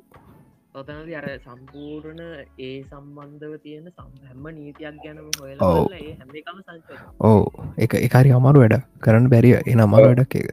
ඔතනද 0.75 1.09
අර 1.17 1.25
සම්පූර්ණ 1.39 2.21
ඒ 2.59 2.75
සම්බන්ධව 2.83 3.53
තියෙන 3.63 3.87
සම්හැම්ම 3.89 4.45
නීතියක් 4.55 4.95
ගැනම 5.03 5.19
ඔව්. 5.23 5.33
හොයලා 5.41 5.73
ඒ 5.97 6.13
හැම 6.19 6.29
එකම 6.39 6.61
සංච 6.61 6.87
ඕ 7.21 7.43
එක 7.85 7.93
එකරි 7.99 8.31
අමාරු 8.37 8.63
වැඩ 8.63 8.77
කරන්න 9.03 9.27
බැරිය 9.33 9.57
එන 9.73 9.83
අමාරු 9.85 10.07
වැඩක් 10.11 10.33
එක. 10.39 10.47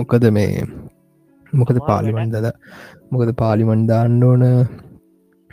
මොකද 0.00 0.26
මේ 0.38 0.66
මොකද 1.52 1.78
පාලිමන්දද 1.90 2.50
මොකද 3.12 3.30
පාලිමන් 3.42 3.86
දාන්න 3.92 4.22
ඕන. 4.22 4.44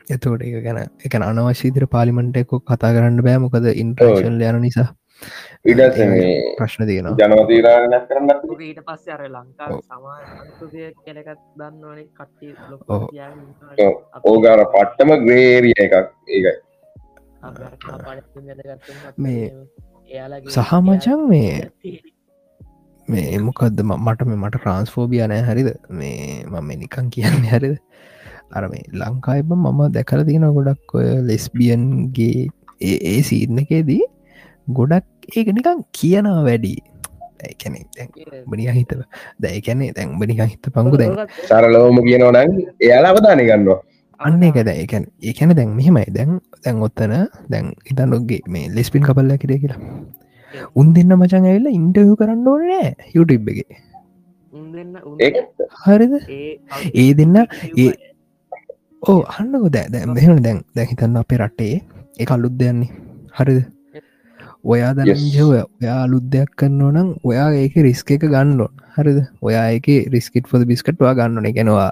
එතකොට 0.08 0.44
එක 0.50 0.58
ගැන 0.66 0.82
එක 1.06 1.16
අනවශ්‍යීතර 1.22 1.86
පාලිමන්ට 1.96 2.42
එක්කො 2.44 2.60
කතා 2.72 2.92
කරන්න 2.98 3.24
බෑ. 3.28 3.44
මොකද 3.46 3.66
ඉන්ට්‍රේෂන් 3.84 4.44
යන 4.50 4.62
නිසා 4.68 4.90
ඉඩ 5.66 5.82
ප්‍රශ්න 6.58 6.84
තියෙනවා. 6.88 7.18
ජනවතීරණයක් 7.22 8.04
කරන්න 8.08 8.30
ඊට 8.62 8.82
පස්සේ 8.88 9.14
අර 9.16 9.22
ලංකාව 9.28 9.72
ඔව්. 9.72 9.82
සමා 9.84 10.18
අන්තුදය 10.36 10.84
කෙනෙකත් 11.06 11.40
දන්නවනේ 11.56 12.06
කට්ටි. 12.12 12.48
ඕගාර 14.26 14.60
පට්ටම 14.68 15.10
ග්‍රේරිය 15.26 15.76
එකක්. 15.78 15.96
ඒකයි 16.30 16.54
මේ 19.18 19.52
සහ 20.50 20.74
මචන් 20.82 21.22
මේ 21.30 21.54
මේ 23.08 23.40
මොකක්ද 23.40 23.80
ම- 23.82 24.00
මට 24.00 24.22
මේ 24.24 24.38
මට 24.38 24.56
ට්‍රන්ස්ෆෝබිය 24.58 25.24
නෑ 25.28 25.42
හරිද? 25.44 25.70
මේ 25.92 26.44
මම 26.46 26.64
මේ 26.64 26.78
නිකන් 26.78 27.10
කියන්න 27.12 27.44
හරිද? 27.46 27.76
අර 28.52 28.64
මේ 28.70 28.84
ලංකායිබ 28.94 29.50
මම 29.56 29.80
දැකල 29.92 30.24
තියෙන 30.26 30.48
ගොඩක් 30.54 30.96
ඔය 30.96 31.08
ලෙස්බියන්ගේ 31.24 32.48
ඒ 32.82 32.98
ඒ 33.10 33.22
සීර්ණ 33.24 33.60
එකේදී 33.60 34.02
ගොඩක් 34.68 35.06
ඒක 35.38 35.48
නිකන් 35.58 35.84
කියනවා 35.92 36.44
වැඩි. 36.48 36.76
ඇැන 37.44 38.46
බනිය 38.52 38.70
හිතව 38.78 39.02
දැයිකැනේ 39.44 39.92
දැන් 39.98 40.16
බනිකන් 40.20 40.48
හිත 40.48 40.70
පංගු 40.76 40.98
දැන්. 41.02 41.28
සරලෝම 41.50 41.98
කියනවනන් 42.08 42.52
එයාලා 42.80 43.14
අවධානය 43.16 43.46
ගන්නවා. 43.50 43.80
අන්න 44.20 44.44
එක 44.44 44.60
දැයිකැන 44.70 45.08
ඒකැන 45.22 45.56
දැන් 45.60 45.72
මෙහෙමයි. 45.80 46.06
දැන් 46.18 46.40
දැන් 46.66 46.84
ඔත්තන 46.88 47.16
දැන් 47.50 47.74
ඉතන්නොගේ 47.92 48.42
මේ 48.48 48.70
ලෙස්පින් 48.76 49.04
කපල්ල 49.08 49.36
කිරේ 49.38 49.60
කියලා. 49.64 49.80
උන් 50.76 50.94
දෙන්න 50.96 51.16
මචන් 51.18 51.50
ඇල්ල 51.52 51.68
ඉන්ටහු 51.72 52.16
කරන්න 52.22 52.48
ඕනෑ 52.48 52.96
යුටබ් 53.16 53.50
එක. 53.52 53.60
හරිද? 55.86 56.14
ඒ 56.94 57.10
දෙන්න 57.20 57.38
ඒ 57.78 57.92
ඕ 59.04 59.20
අන්නකො 59.38 59.70
දැ 59.76 59.88
දැ 59.94 60.06
මෙහන 60.18 60.44
දැන් 60.48 60.60
දැ 60.76 60.88
හිතන්න 60.92 61.18
අපේ 61.22 61.40
රටේ 61.42 61.76
එක 62.24 62.32
අලුත් 62.36 62.56
දෙයන්නේ 62.60 62.92
හරිද 63.38 63.64
ඔයා 64.64 64.92
දනජව 64.98 65.52
ඔයා 65.52 66.00
අලුද්දයක් 66.06 66.50
කරන්න 66.56 66.82
නම් 66.94 67.10
ඔයා 67.24 67.50
ඒක 67.54 67.76
රිස්ක 67.88 68.12
එක 68.12 68.26
ගන්නඩොන් 68.26 68.74
හරිද? 68.96 69.20
ඔයා 69.42 69.66
ඒක 69.76 69.88
රිස්කිට 70.10 70.54
ොද 70.54 70.66
බිස්කට්වා 70.66 71.14
ගන්නන 71.14 71.56
ගෙනවා 71.58 71.92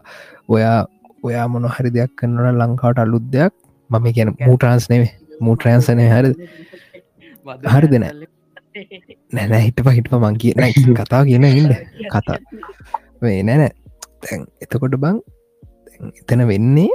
ඔයා 0.49 0.77
ඔයා 1.23 1.47
මොන 1.47 1.67
හරි 1.69 1.91
දෙයක් 1.91 2.13
කරන්නන 2.17 2.61
ලංකාවට 2.61 3.03
අලුද්දයක් 3.05 3.53
මම 3.89 4.07
කියන 4.13 4.35
මූට්‍රන්ස් 4.39 4.87
නෙවේ 4.89 5.11
මූට්‍රන්සනය 5.41 6.05
හරි 6.07 6.31
හරිද? 7.67 7.93
නෑ? 7.97 8.27
නැනෑ 9.33 9.61
හිට 9.61 9.83
පහිටප 9.83 10.15
මං 10.15 10.37
කියන 10.37 10.95
කතා 10.95 11.21
කියන 11.25 11.45
ඉන්න. 11.45 11.75
කතා. 12.13 12.39
වේ 13.21 13.43
නැන 13.43 13.67
තැන් 14.21 14.47
එතකොට 14.61 14.95
බං 14.95 14.99
දැන් 15.01 15.19
එතන 16.21 16.43
වෙන්නේ? 16.51 16.91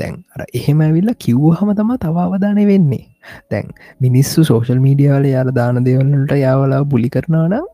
දැන් 0.00 0.14
අර 0.34 0.46
එහෙම 0.60 0.80
ඇවිල්ල 0.86 1.10
කිව්හම 1.24 1.72
තම 1.80 1.90
තවාවධානය 2.04 2.64
වෙන්නේ. 2.72 3.04
දැන් 3.52 3.66
මිනිස්සු 4.06 4.46
සෝශල් 4.50 4.80
මීඩියාවල 4.86 5.26
යාල 5.34 5.50
දාන 5.58 5.82
දෙවල්ලට 5.88 6.34
යාවලා 6.44 6.82
බුලි 6.94 7.10
කරනානම් 7.16 7.66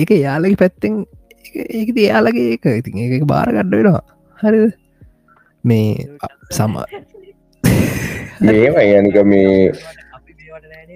ඒක 0.00 0.10
යාලගේ 0.18 0.60
පැත්තෙන් 0.62 0.94
ඒකද 1.80 1.96
එයාලගේ 2.06 2.48
ඒක. 2.54 2.64
ඉතින් 2.80 3.02
ඒක 3.06 3.26
බාර 3.34 3.48
ගඩ්ඩ 3.56 3.74
වෙනවා. 3.78 4.04
හරි 4.38 4.60
මේ 5.64 5.90
සම 6.50 6.74
මේම 8.46 8.78
යනික 8.84 9.18
මේ 9.32 9.50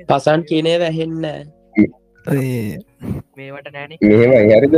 පසන් 0.08 0.40
කියනේ 0.48 0.78
වැහෙන්න 0.82 1.26
මේවට 3.36 3.68
නෑන 3.74 3.92
මෙහෙම 4.10 4.32
හරිද 4.52 4.74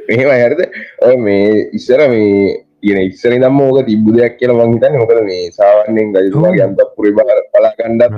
මෙහෙම 0.08 0.30
හරිද? 0.32 0.60
ඔය 1.00 1.16
මේ 1.18 1.46
ඉස්සර 1.72 2.00
මේ 2.08 2.56
ඉගෙන 2.82 3.00
ඉස්සර 3.02 3.32
දම් 3.34 3.60
ඕක 3.60 3.78
තිබ්බු 3.86 4.10
දෙයක් 4.16 4.34
කියලා 4.38 4.58
මංහිතන්න 4.62 4.98
මොකද 4.98 5.20
මේ 5.28 5.44
සාවන්නෙන් 5.52 6.12
ගජතුමා 6.16 6.56
ගන්ත 6.56 6.80
පුරි 6.96 7.12
බල 7.12 7.30
පලා 7.52 7.72
කණ්ඩත් 7.74 8.14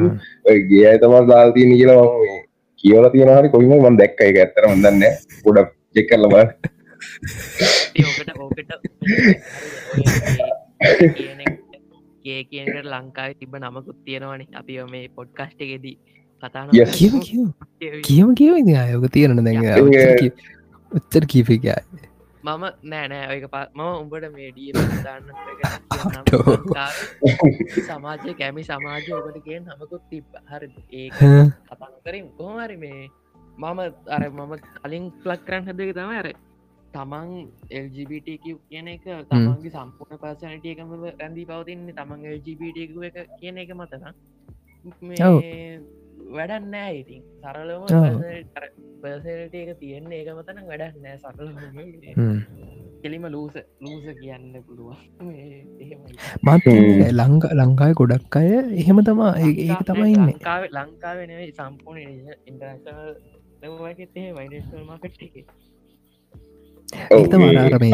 ගේ 0.71 0.85
අය 0.91 0.99
තමා 0.99 1.23
දාල්තියන 1.29 1.75
කියලා 1.75 2.05
මම 2.05 2.15
මේ 2.23 2.39
කියවල 2.85 3.07
තියෙන 3.11 3.35
හරි 3.37 3.49
කොයිම 3.51 3.75
මන් 3.79 3.97
දැක්ක 4.01 4.21
එක 4.23 4.37
ඇත්තර 4.39 4.65
මදන්න 4.71 5.03
ගොඩක් 5.45 5.71
චෙක් 5.95 6.07
කරල 6.09 6.27
බල 6.29 6.41
ඕකට 8.01 8.31
ඕකට 8.39 8.71
ඒ 12.25 12.45
කියනට 12.45 12.85
ලංකාව 12.85 13.33
තිබ 13.33 13.57
නමකුත් 13.57 14.05
තියෙනවනේ. 14.05 14.47
අපි 14.55 14.83
මේ 14.91 15.09
පොඩ්කස්ට 15.09 15.61
එකෙදී 15.61 15.99
කතාන. 16.43 16.69
කියම 16.93 17.21
කියම. 17.21 17.55
කියව 18.35 18.57
ඉති 18.57 18.77
අයෝක 18.77 19.13
තියෙන 19.13 19.45
දැන් 19.45 19.65
ඒ- 19.65 20.33
උත්තර 20.93 21.27
කීපකයි 21.27 21.73
මම 22.45 22.65
නෑ 22.85 23.09
නෑ. 23.09 23.29
ඔයක 23.33 23.49
ප 23.49 23.55
මම 23.75 23.81
උඹට 24.01 24.33
මේඩිය. 24.33 24.73
සමාජය 27.87 28.35
කැමි 28.35 28.63
සමාජය 28.63 29.13
ඔකට 29.13 29.45
කියෙන් 29.45 29.65
නමකුත් 29.65 30.03
තිබ 30.11 30.25
හරි 30.51 30.69
ඒ 30.93 31.09
කතා 31.09 31.89
කරින් 32.05 32.29
කොහමරි 32.37 32.77
මේ 32.77 33.09
මම 33.59 33.79
අර 34.09 34.31
මම 34.31 34.53
කලින් 34.77 35.11
ප්ලක් 35.23 35.41
කරන්න 35.47 35.69
හදක 35.69 35.95
තම 35.95 36.11
අර 36.13 36.29
තමන් 36.95 37.31
LGBTQ 37.75 38.45
කියන 38.69 38.89
එක 38.89 39.05
තමන්ගේ 39.31 39.71
සම්පූර්ණ 39.71 40.21
පර්සනට 40.21 40.67
එකම 40.67 40.95
රැඳී 41.11 41.45
පවතින්නේ 41.45 41.95
තමන් 41.95 42.25
LGBTQ 42.33 42.95
එක 43.09 43.17
කියන 43.41 43.59
එක 43.59 43.75
මතන. 43.75 44.05
වැඩන්න 46.35 46.71
නෑ 46.71 46.93
ඉතින්. 47.01 47.23
සරලම 47.43 47.83
ඔව්. 47.83 48.23
පර්සනට 49.03 49.55
එක 49.55 49.71
තියෙන්නේ 49.81 50.21
ඒක 50.21 50.31
මතන 50.37 50.63
වැඩක් 50.71 50.95
නෑ 51.03 51.17
සරල 51.17 51.49
කෙලිම 53.03 53.27
ලූස 53.27 53.55
ලූස 53.81 54.07
කියන්න 54.21 54.55
පුළුවන්. 54.63 54.97
ලංඟ 57.13 57.45
ලංකාය 57.53 57.93
ගොඩක් 57.93 58.37
අය 58.37 58.49
එහෙම 58.81 58.99
තමා 59.03 59.35
ඒ- 59.43 59.85
තමයි 59.85 60.15
ලංකාව 60.71 61.19
සම්පූර්ණ 61.53 62.25
වගතේ 63.65 64.33
වයිඩේශල් 64.33 64.85
මාකට් 64.85 65.23
එක 65.23 65.35
ඒත 67.11 67.33
මරාර 67.35 67.75
මේ 67.81 67.93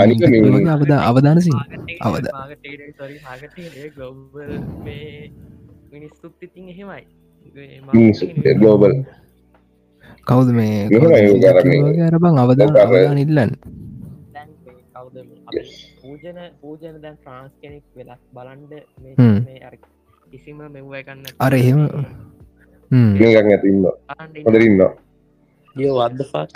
අවදා 0.71 1.01
අවධානසින් 1.09 1.57
අවද 2.03 2.27
ගොබල් 3.97 4.51
මිනිස්තුත් 5.93 6.35
ඉතින් 6.41 6.65
එහෙමයි 6.69 7.05
ගලෝබල් 8.57 8.95
කවුද 10.27 10.49
මේ 10.53 10.75
අරබං 12.07 12.35
අවධාන 12.39 13.19
ඉල්ලන්න. 13.19 13.53
කවද 14.95 15.17
පූජන 16.01 16.39
පූජන 16.61 16.97
දැන් 17.03 17.17
ෆ්‍රාන්ස් 17.23 17.53
කෙනෙක් 17.61 17.85
වෙලක් 17.97 18.21
බලන්ඩ 18.33 18.73
හ්ම්. 19.19 19.37
මේ 19.47 19.61
අර 19.63 19.75
කිසිම 20.27 20.59
මෙව්වයි 20.69 21.03
කන්න 21.05 21.25
අර 21.39 21.53
එහෙම 21.55 21.81
ඇතින්න 22.91 23.85
හොඳරන්න 24.45 24.81
යෝ 25.77 25.95
වද්ද 25.99 26.21
ෆක් 26.33 26.55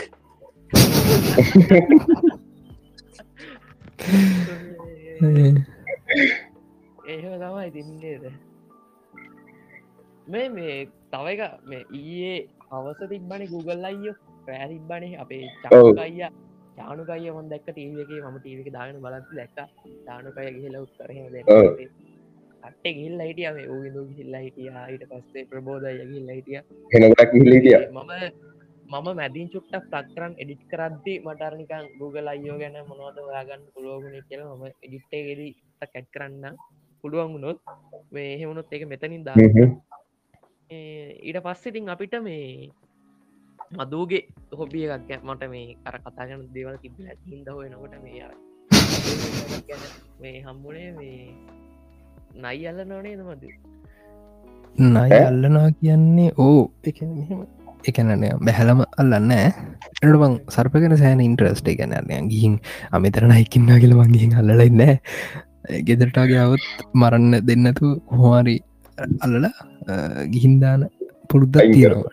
එහෙම 7.06 7.34
තමයි 7.34 7.68
තින්නේද 7.74 8.24
මේ 10.26 10.48
මේ 10.50 10.76
තව 11.12 11.26
එක 11.34 11.42
මේ 11.64 11.82
ඊයේ 11.92 12.36
හවස 12.70 13.00
තිබ්බනි 13.12 13.46
Google 13.48 13.84
අයියෝ 13.84 14.16
පෑතිබ්බනේ 14.46 15.12
අපේ 15.16 15.42
ඔව්. 15.44 15.50
චානුකයිය 15.64 16.28
චානුකය 16.78 17.30
මොන් 17.30 17.48
දැක්ක 17.48 17.68
ටීවක 17.68 18.10
ම 18.24 18.36
ටීවක 18.38 18.68
දාගෙන 18.76 18.98
බලත් 19.00 19.26
දැක්ක 19.32 19.58
චානුකය 20.06 20.48
ගිහිල 20.56 20.76
උත්තරහ 20.78 21.18
ඔව්. 21.48 21.66
අට්ට 22.62 22.86
ගිල් 22.98 23.14
ලයිටිය 23.20 23.50
මේ 23.56 23.66
ඌගදු 23.68 24.00
ගිල්ල 24.10 24.34
හිටිය 24.38 24.70
ඊට 24.86 25.04
පස්සේ 25.10 25.44
ප්‍රබෝධය 25.46 25.92
ගිල් 26.12 26.24
ලයිටිය 26.26 26.60
හෙනගක් 26.92 27.20
හිලිටිය 27.34 27.78
මම 27.88 28.12
මම 28.94 29.08
මැදින් 29.12 29.48
චුට්ට 29.48 29.74
ෆලක්තරන් 29.84 30.32
එඩිට් 30.38 30.62
කරද්දි 30.70 31.12
මටර්නිකන් 31.20 31.86
Google 31.98 32.28
අයෝ 32.30 32.56
ගැන 32.58 32.76
මොනවද 32.88 33.18
ඔයාගන්න 33.20 33.64
පුලෝගුණ 33.74 34.16
කියල 34.28 34.42
ම 34.50 34.62
එඩිට්ටේගෙදී 34.78 35.52
කැට් 35.82 36.08
කරන්න 36.14 36.56
පුළුවන් 37.04 37.32
වුණොත් 37.34 37.58
මේ 38.12 38.28
එහෙමුණොත් 38.34 38.72
එක 38.72 38.84
මෙතනින් 38.86 39.24
දා 39.24 39.36
ඊට 41.22 41.38
පස්සෙතින් 41.44 41.90
අපිට 41.90 42.14
මේ 42.22 42.70
මදූගේ 43.78 44.22
හොබිය 44.52 44.86
එකක් 44.88 45.10
මට 45.24 45.50
මේ 45.50 45.76
අර 45.84 45.96
කතාගන 46.00 46.46
දේවල් 46.54 46.78
තිබල 46.78 47.10
හින්ද 47.26 47.48
හොයනකොට 47.48 47.94
මේ 48.02 48.22
මේ 50.20 50.36
හම්බුණේ 50.42 50.90
මේ 50.92 51.18
නයි 52.36 52.66
අල්ල 52.68 52.80
නොනේ 52.84 53.16
නමද 53.16 53.44
නය? 54.76 55.08
අල්ලනා 55.22 55.68
කියන්නේ 55.72 56.30
ඕ 56.38 56.62
එක 56.84 56.98
මෙහෙම 57.10 57.42
එකනනය 57.90 58.30
බැහලම 58.46 58.80
අල්ලන්න 59.02 59.32
එට 59.34 60.14
බං 60.22 60.34
සර්පගෙන 60.54 60.96
සෑන 61.02 61.22
ඉන්ට්‍රස්ට 61.28 61.68
එකනය 61.74 62.20
ගිහින් 62.32 62.54
අමිතරන 62.92 63.34
හිකින්න 63.40 63.70
කියල 63.82 63.94
මංගිහින් 64.00 64.32
අල්ලලඉන්න 64.42 64.82
ගෙදරටාගේ 65.88 66.40
අවත් 66.46 66.64
මරන්න 66.94 67.34
දෙන්නතු 67.50 67.90
හොමාරි 68.12 68.56
අල්ලල 69.26 69.46
ගිහින්දාන 70.34 70.82
පුරුද්ධ 71.30 71.58
තියෙනවා. 71.64 72.12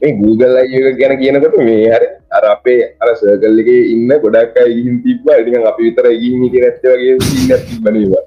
මේ 0.00 0.12
Google 0.20 0.56
අයක 0.60 0.86
ගැන 1.00 1.14
කියනකට 1.20 1.56
මේ 1.60 1.84
හර 1.92 2.04
අර 2.36 2.44
අපේ 2.54 2.80
අර 3.02 3.08
සර්කල්ලක 3.20 3.70
ඉන්න 3.94 4.10
ගොඩක් 4.24 4.56
අයිගින් 4.64 4.96
තිබ 5.04 5.30
ඉටික 5.34 5.68
අපි 5.70 5.82
විතර 5.88 6.06
ගිහිමි 6.22 6.48
නැත්ත 6.54 6.84
වගේ 6.84 7.14
ඉන්න 7.38 7.52
තිබනවා 7.68 8.22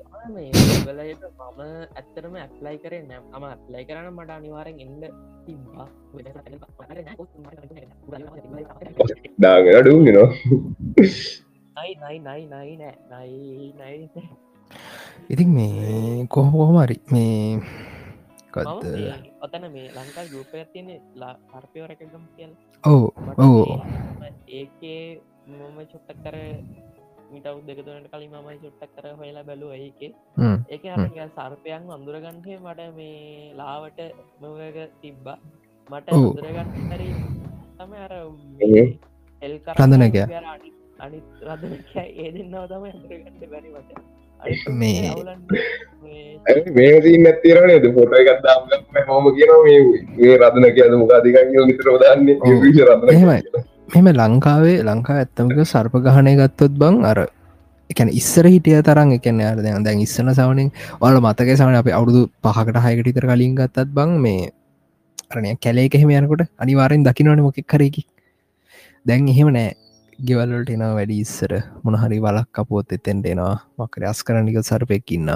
ඇත්තරම 1.98 2.36
ඇප්ලයි 2.36 2.78
කරේ 2.84 3.02
නෑම් 3.10 3.24
අම 3.36 3.44
ඇප්ලයි 3.50 3.84
කරන 3.88 4.08
මට 4.12 4.32
අනිවාරෙන් 4.38 4.80
එන්න 4.80 5.04
තිබ්බා. 5.46 5.88
දාගෙන 9.44 9.76
අඩුන් 9.80 10.04
නවා 10.06 10.30
නයි 11.76 11.92
නයි 12.02 12.18
නයි 12.20 12.42
නයි 12.46 12.74
නෑ 12.82 12.94
නයි 13.12 13.74
නයි 13.80 14.24
ඉතින් 15.30 15.50
මේ 15.56 16.28
කොහොහොමරි 16.30 16.98
මේ 17.12 17.60
මේ 18.56 19.14
ඔතන 19.42 19.66
මේ 19.74 19.88
ලංකා 19.98 20.26
ගුපය 20.32 20.66
තියෙන 20.74 20.90
ලා 21.16 21.36
පර්පයෝරකගම් 21.52 22.26
කියල. 22.36 22.52
ඕ 22.84 23.06
ඕ 23.38 23.66
ඒකේ 24.50 25.22
මම 25.48 25.78
චුට්ටක් 25.92 26.20
කර 26.24 26.36
මිටව් 27.34 27.60
දෙකතුනට 27.68 28.16
කලින් 28.16 28.30
මමයි 28.30 28.58
චුට්ටක් 28.58 28.90
කර 28.96 29.14
හොයලා 29.20 29.44
බැලුව 29.44 29.74
ඒක. 29.74 30.16
ඒක 30.70 30.86
අ 30.86 31.28
සර්පයන් 31.28 31.92
අඳුරගන්හේ 31.92 32.58
මට 32.58 32.78
මේ 32.96 33.54
ලාවට 33.54 34.00
මොක 34.42 34.78
තිබ්බා. 35.02 35.38
මට. 35.92 36.10
අඳුරගන්න 36.14 36.92
හරි 36.92 37.14
තම 37.78 37.94
අර 37.94 38.14
එහෙ. 38.62 38.98
එල් 39.42 39.60
රඳනකයා. 39.80 40.28
අනිත් 41.00 41.44
රදනක 41.44 41.98
ඒ 41.98 42.32
දෙන්නාව 42.32 42.66
තම 42.68 42.84
අඳුරගන්න 42.84 43.52
බැරිවට 43.52 44.14
මේ- 46.04 46.74
මේ 46.76 47.02
සිීන් 47.02 47.28
ඇතිරනද 47.28 47.96
පොට 47.96 48.14
එකත්දාම 48.20 48.70
හෝම 49.08 49.36
කියන 49.36 49.52
මේ 49.64 49.80
මේ 50.18 50.38
රදන 50.38 50.74
කියද 50.74 50.92
මොකාදික 50.92 51.36
විතර 51.68 51.98
දාන්නේ? 51.98 52.34
රදන. 52.84 53.73
මෙම 53.88 54.08
ලංකාවේ 54.10 54.78
ලංකා 54.82 55.18
ඇත්තමක 55.22 55.58
සර්ප 55.64 55.96
ගහනය 56.06 56.34
ගත්තොත් 56.40 56.74
බං 56.82 56.96
අර 57.06 57.20
එකන 57.90 58.10
ඉස්සර 58.20 58.46
හිටිය 58.48 58.80
තරන් 58.82 59.12
එකන 59.18 59.42
අර 59.44 59.60
දැන් 59.60 60.00
ඉස්සන 60.00 60.32
සවනින් 60.32 60.70
ඔල 61.02 61.16
මතක 61.20 61.50
සවන 61.58 61.76
අප 61.80 61.90
අවුදු 61.92 62.22
පහකට 62.44 62.84
හයකට 62.86 63.10
ඉතර 63.12 63.26
කලින් 63.30 63.54
ගත්තත් 63.60 63.90
බං 63.98 64.12
මේ 64.26 64.52
අරනය 65.32 65.54
කැලේ 65.66 65.88
එහෙම 65.92 66.12
යනකොට 66.12 66.44
අනිවාරෙන් 66.58 67.06
දකිනවන 67.08 67.42
මොකෙක් 67.46 67.68
කරකි 67.68 68.04
දැන් 69.06 69.28
එහෙම 69.28 69.50
නෑ. 69.58 69.72
ගෙවල්ලට 70.20 70.70
එනවා 70.74 70.94
වැඩි 70.98 71.16
ඉස්සර. 71.26 71.52
මොනහරි 71.84 72.18
වලක් 72.26 72.48
කපුොත් 72.56 72.94
එතෙන්ට 72.98 73.26
එනවා. 73.26 73.56
මකර 73.78 74.04
අස් 74.12 74.20
කරනික 74.24 74.58
සරපෙක්කින්න 74.70 75.32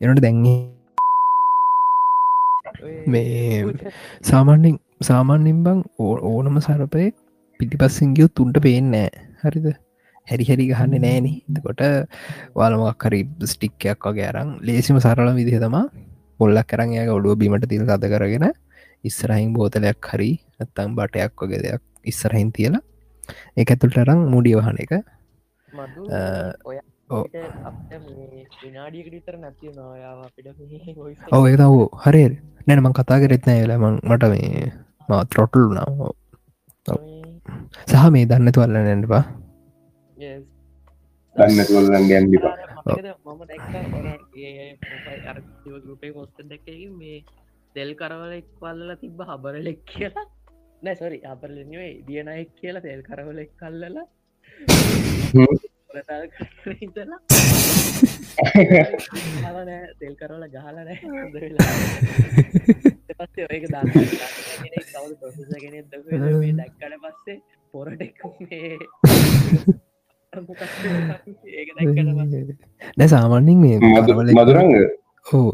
එනට 0.00 0.22
දැන්ගේ 0.24 0.58
මේ 3.06 3.60
සාමාන්‍යෙන් 4.30 4.78
සාමාන්‍යෙන් 5.08 5.60
බං 5.66 5.84
ඕනම 6.30 6.56
සරපය 6.66 7.04
පිටිපස්සෙන් 7.60 8.14
ගියෝ 8.16 8.34
තුන්ට 8.36 8.56
පේනෑ 8.66 9.08
හරිද? 9.42 9.66
හැරි 10.26 10.44
හැරි 10.48 10.64
ගහන්න 10.70 10.94
නෑන 11.04 11.26
කොට 11.66 11.82
වාලමක් 12.58 13.04
හරි 13.06 13.20
ස්ටික්කයක් 13.52 14.06
වගේ 14.08 14.28
අරං 14.30 14.50
ලේසිම 14.68 14.98
සරල 14.98 15.30
විදිහ 15.38 15.60
තමා 15.64 15.84
පොල්ලක් 16.38 16.66
කරන් 16.70 16.94
යාක 16.96 17.10
ඔඩුව 17.16 17.36
බීමට 17.42 17.68
තිල් 17.72 17.84
අද 17.90 18.06
කරගෙන 18.14 18.46
ඉස්සරහින් 19.04 19.52
බෝතලයක් 19.56 20.08
හරි 20.12 20.30
ඇත්තම් 20.60 20.96
බටයක් 20.98 21.34
වගේ 21.42 21.62
දෙයක් 21.66 21.82
ඉස්සරහින් 22.04 22.50
තියලා 22.56 22.82
ඒ 23.56 23.64
ඇතුළට 23.66 24.00
අරං 24.04 24.24
මුඩිය 24.32 24.56
වහන 24.60 24.80
එක. 24.84 24.92
ඔව්. 27.10 27.24
ඒ 31.46 31.56
තවෝ 31.56 31.86
හරි 32.04 32.24
නැනම 32.66 32.92
කතා 32.92 33.18
කරෙත්නෑ 33.22 33.62
වෙලමං 33.64 33.96
මට 34.02 34.24
මේ 34.32 34.72
මා 35.08 35.22
ත්‍රොටල් 35.26 35.66
නාව 35.76 35.98
සහ 37.88 38.04
මේ 38.10 38.26
දන්න 38.26 38.52
තුවල්ල 38.52 38.76
ගැන්ඩිපා 38.82 39.24
දැක්ක 45.16 45.82
ගුපේ 45.86 46.12
පොස්ට 46.12 46.38
දැක 46.44 46.66
මේ 46.94 47.18
දෙල් 47.76 47.90
කරවල 47.94 48.32
එක් 48.32 48.48
පල්ලල 48.60 48.90
තිබ්බ 48.96 49.18
හබරලෙක් 49.28 49.80
කියලා. 49.86 50.26
නෑ 50.82 50.96
සොරි 50.96 51.18
අපරලනේ 51.26 51.88
දියනයෙක් 52.06 52.50
කියලා 52.56 52.82
තෙල් 52.82 53.02
කරවලෙක් 53.02 53.50
කල්ලලා 53.60 54.06
ගහලනෑ 59.44 59.78
තෙල් 59.98 60.14
නෑ 60.20 60.96
හොඳ 61.02 61.34
වෙලා. 61.36 61.72
ඊට 63.04 63.18
පස්සේ 63.18 63.46
ඒක 63.50 63.64
දැක්කද 63.70 63.96
මේ 66.36 66.52
දැක්කට 66.54 66.94
පස්සේ 67.04 67.36
පොරටෙක් 67.74 68.16
නැ 72.96 73.08
සාමාන්‍යින් 73.08 73.58
මේ 73.58 73.76
මදුරංග 74.36 74.72
ඕ 75.32 75.50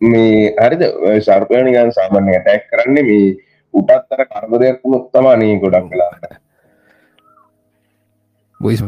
මේ 0.00 0.54
හරිද 0.58 0.82
සර්පයනිකන් 1.22 1.92
සාමාන්‍ය 1.92 2.30
ඇටැක් 2.32 2.62
කරන්නේ 2.70 3.04
මේ 3.04 3.26
උටත්තර 3.74 4.20
කරදරයක් 4.26 4.78
වුණොත් 4.84 5.04
තමානී 5.12 5.60
ගොඩක් 5.62 5.86
කලාට 5.90 6.24
බොයිස් 8.60 8.82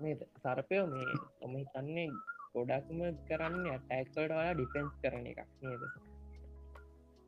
මේ 0.00 0.14
සර්පයෝ 0.44 0.86
මේ 0.88 1.12
ඔම 1.40 1.52
හිතන්නේ 1.54 2.08
ගොඩක්ම 2.54 3.00
කරන්න 3.28 3.66
ඇටැක්කට 3.66 4.16
වලා 4.22 4.54
ඩිෆෙන්ස් 4.54 4.94
කරන 5.02 5.26
එකක් 5.26 5.42
නේද? 5.62 5.82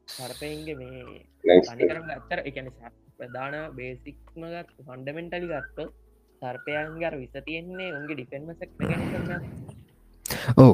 සර්පයන්ගේ 0.09 0.75
මේ 0.75 1.21
තනිකරම 1.69 2.09
ඇත්තර 2.09 2.41
එකන 2.43 2.71
ප්‍රධාන 3.19 3.55
බේසික්ම 3.77 4.43
ගත් 4.47 4.69
ෆන්ඩමෙන්ටලි 4.81 5.49
ගත්ත 5.49 5.87
සර්පයන්ගර 6.43 7.15
විස 7.15 7.35
තියෙන්නේ 7.41 7.91
උන්ගේ 7.93 8.17
ඩිෆෙන්මසක් 8.17 8.71
කරන්න 8.81 9.47
ඕ 10.59 10.73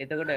එතකොට 0.00 0.32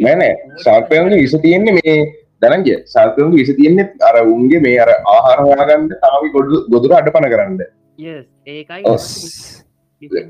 නෑනෑ 0.00 0.32
සර්පයන්ගේ 0.60 1.22
විස 1.22 1.36
තියෙන්නේ 1.38 1.76
මේ 1.78 1.96
දැනග 2.42 2.68
සර්පයන්ගේ 2.86 3.40
විස 3.40 3.52
තියෙන්නේ 3.54 3.88
අර 4.08 4.22
උන්ගේ 4.26 4.60
මේ 4.60 4.78
අර 4.78 4.94
ආහාර 5.08 5.38
හොයාගන්න 5.42 5.90
තාවි 5.98 6.32
ගොඩු 6.36 6.64
ගොදුර 6.68 6.94
අඩ 6.94 7.12
පන 7.14 7.30
කරන්න 7.30 7.60
ඒකයි 7.98 8.82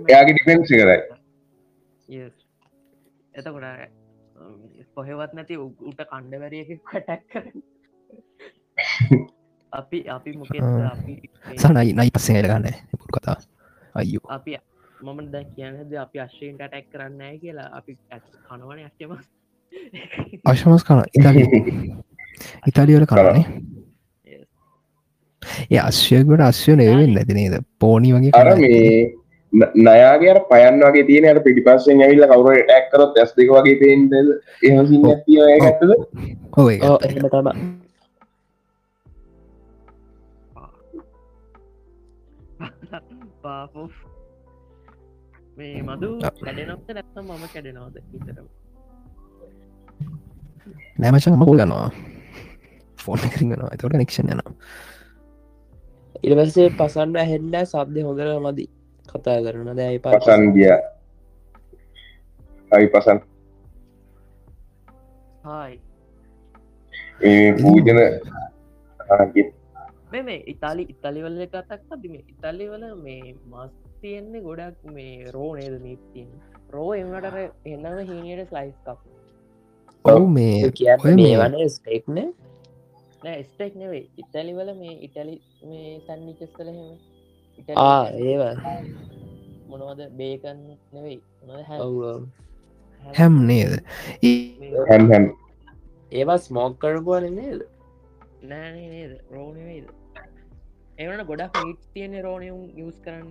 එයාගේ 0.06 0.34
ඩිෆෙන්සි 0.34 0.74
කරයි 0.74 1.00
Yes. 2.08 2.32
එතකොට 3.34 3.64
කොහෙවත් 4.96 5.32
නැති 5.34 5.56
උට 5.60 6.00
කණ්ඩවැරියක 6.02 6.70
කටැක් 6.82 7.22
කර 7.28 7.44
අපි 9.72 9.98
අපි 10.08 10.30
මොකෙත් 10.34 10.62
ආ. 10.62 10.88
අපි 10.88 11.14
මේ- 11.44 11.58
සනයි 11.60 11.92
නයි 11.92 12.10
පස්සේ 12.10 12.42
ගන්න 12.42 12.66
පුර 12.94 13.08
කතා. 13.12 13.36
අයු 13.94 14.20
අපි 14.30 14.56
මම 14.98 15.18
ද 15.28 15.44
කියනද 15.52 15.92
අපි 15.96 16.18
අශ්වීන්ට 16.18 16.62
ටැක් 16.62 16.86
කරන්න 16.90 17.20
ෑ 17.20 17.36
කියලා? 17.38 17.68
අපි 17.72 17.92
කනවන 18.48 18.80
අශ්‍යම 18.82 19.10
අශමස් 20.46 20.82
කන 20.82 21.04
ඉතාලිය 21.12 21.46
ඉතාලියල 22.68 23.06
කරන්නේ 23.06 23.44
ඒ 25.70 25.80
අශ්‍යකට 25.84 26.42
අශ්‍ය 26.50 26.76
නේවෙන් 26.76 27.14
නැති 27.14 27.34
නේද? 27.38 27.54
පෝනි 27.80 28.12
වගේ 28.16 28.32
අර. 28.40 28.48
මේ 28.56 29.14
නයාගේ 29.86 30.34
පයන් 30.50 30.80
වගේ 30.84 31.06
තියෙන 31.10 31.28
අර 31.32 31.40
පිටිපස්සෙන් 31.46 32.02
ඇවිල්ල 32.06 32.26
කවුර 32.32 32.54
ටැක්කරොත් 32.60 33.18
ඇස් 33.22 33.32
දෙක 33.38 33.50
වගේ 33.56 33.76
පේන්ද 33.82 34.12
ඇත්තද? 34.14 35.90
තම 37.34 37.48
පාපු. 43.42 43.82
මේ 45.58 45.82
මදු 45.82 46.10
ආ. 46.22 46.32
කැඩෙනොත් 46.44 46.82
නැත්තම් 46.96 47.24
මම 47.26 47.44
කැඩෙනවාද 47.54 47.96
ඉතරම 48.18 48.46
නෑමචන් 50.98 51.34
ම 51.36 51.44
ගන්නවා. 51.48 51.88
ෆෝන් 52.98 53.20
එකරිගනවා 53.26 53.76
තොට 53.80 53.96
නික්ෂණ 54.02 54.32
යනවා 54.34 54.54
ඉරවසේ 56.24 56.68
පසන්න 56.72 57.16
ඇහෙල්ල 57.16 57.54
සබ්ද 57.64 57.96
හොඳර 58.02 58.28
මදි. 58.40 58.64
කතා 59.06 59.38
කරන 59.42 59.76
දැයි 59.76 59.98
පසන් 60.00 60.42
ගිය. 60.54 60.70
හරි 62.72 62.86
පසන්. 62.88 63.18
පූජන 67.54 67.98
මේ 70.20 70.38
ඉතාලි 70.46 70.82
ඉතාලිවල 70.84 71.36
කතක් 71.46 71.80
අදි 71.90 72.08
මේ 72.08 72.24
ඉතාලිවල 72.28 72.84
මේ 72.96 73.34
මස් 73.46 73.72
තියෙන්නේ 74.00 74.40
ගොඩක් 74.40 74.78
මේ 74.88 75.30
රෝ 75.32 75.50
නේද 75.56 75.74
නීතියෙන් 75.82 76.28
රෝ 76.70 76.90
එමටර 76.94 77.36
එන්නම 77.66 77.98
හිනියට 78.08 78.48
ස්ලයිස් 78.48 78.76
කප් 78.84 78.98
ඔවු 80.04 80.26
මේ 80.28 80.70
මේ 81.06 81.14
මේ- 81.16 81.38
වන 81.40 81.68
ස්ටේක්න 81.68 82.18
නෑ 83.24 83.42
ස්ටෙක් 83.42 83.76
නෙවෙයි. 83.76 84.08
ඉතාලිවල 84.18 84.74
මේ 84.74 84.94
ඉටලි 84.98 85.40
මේ 85.64 85.98
සන්නිකස්තල 85.98 86.68
හෙම 86.68 86.98
ආ 87.76 88.08
ඒවා 88.08 88.54
මොනවද? 89.68 90.08
බේකන් 90.08 90.76
නෙවෙයි. 90.94 91.20
මොනවද? 91.46 91.62
හැම්- 91.62 91.82
ඔව් 91.82 91.96
ඔව්. 91.96 92.24
හැම්. 93.16 93.46
නේද? 93.46 93.72
හැම් 94.90 95.12
හැම්. 95.12 95.24
ඒවා 96.12 96.36
ස්මෝක් 96.36 96.80
කරපුුවන 96.80 97.32
නේද? 97.32 97.60
නෑනේ 98.42 98.88
නේද? 98.88 99.12
රෝනවෙයිද 99.30 99.84
එවන 100.98 101.22
ගොඩක් 101.22 101.56
හිට 101.56 101.78
තියෙන 101.94 102.22
රෝනයුම් 102.22 102.70
යස් 102.78 102.94
කරන්න. 103.04 103.28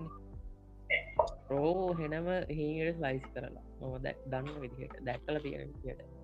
රෝ 1.51 1.95
හෙනම 1.99 2.27
හීට 2.27 2.99
ලයිස් 3.01 3.21
කරලා. 3.33 3.63
මොම 3.81 3.97
දන්න 4.03 4.61
විදිහට 4.61 5.03
දැක්කල 5.03 5.37
තියෙන 5.37 5.67
විදියට 5.67 6.16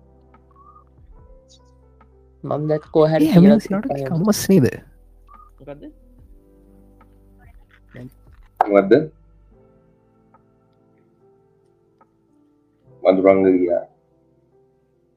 මන් 2.44 2.68
දැක් 2.70 2.84
කෝහැර 2.94 3.22
හැමට 3.32 3.66
කම්මස් 4.08 4.40
නේද 4.50 4.66
මද 8.60 8.92
මදුරංග 13.02 13.44
ගියා. 13.54 13.84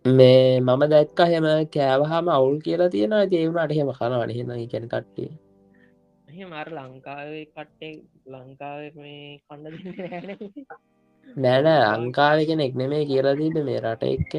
මේ 0.06 0.60
මම 0.60 0.82
දැක්ක 0.94 1.20
හෙම 1.34 1.46
කෑවහම 1.76 2.28
අවුල් 2.36 2.56
කියලා 2.66 2.94
තියෙන 2.96 3.16
දේවුණට 3.34 3.76
හෙම 3.78 3.92
කනවන 4.00 4.32
හෙන 4.38 4.50
කැන 4.72 4.88
කට්ටිය. 4.94 5.30
මර 6.48 6.70
ලංකාවේ 6.78 7.46
කට්ටේ 7.48 7.94
ලංකාව 8.32 8.80
මේ 8.96 9.40
කණ්ඩ 9.46 9.76
නෑනෑ 11.38 11.86
ලංකාව 11.94 12.40
කෙනෙක් 12.50 12.74
නෙමේ 12.82 13.04
කියලදීට 13.12 13.58
මේ 13.68 13.80
රට 13.84 14.04
එක්ක 14.16 14.34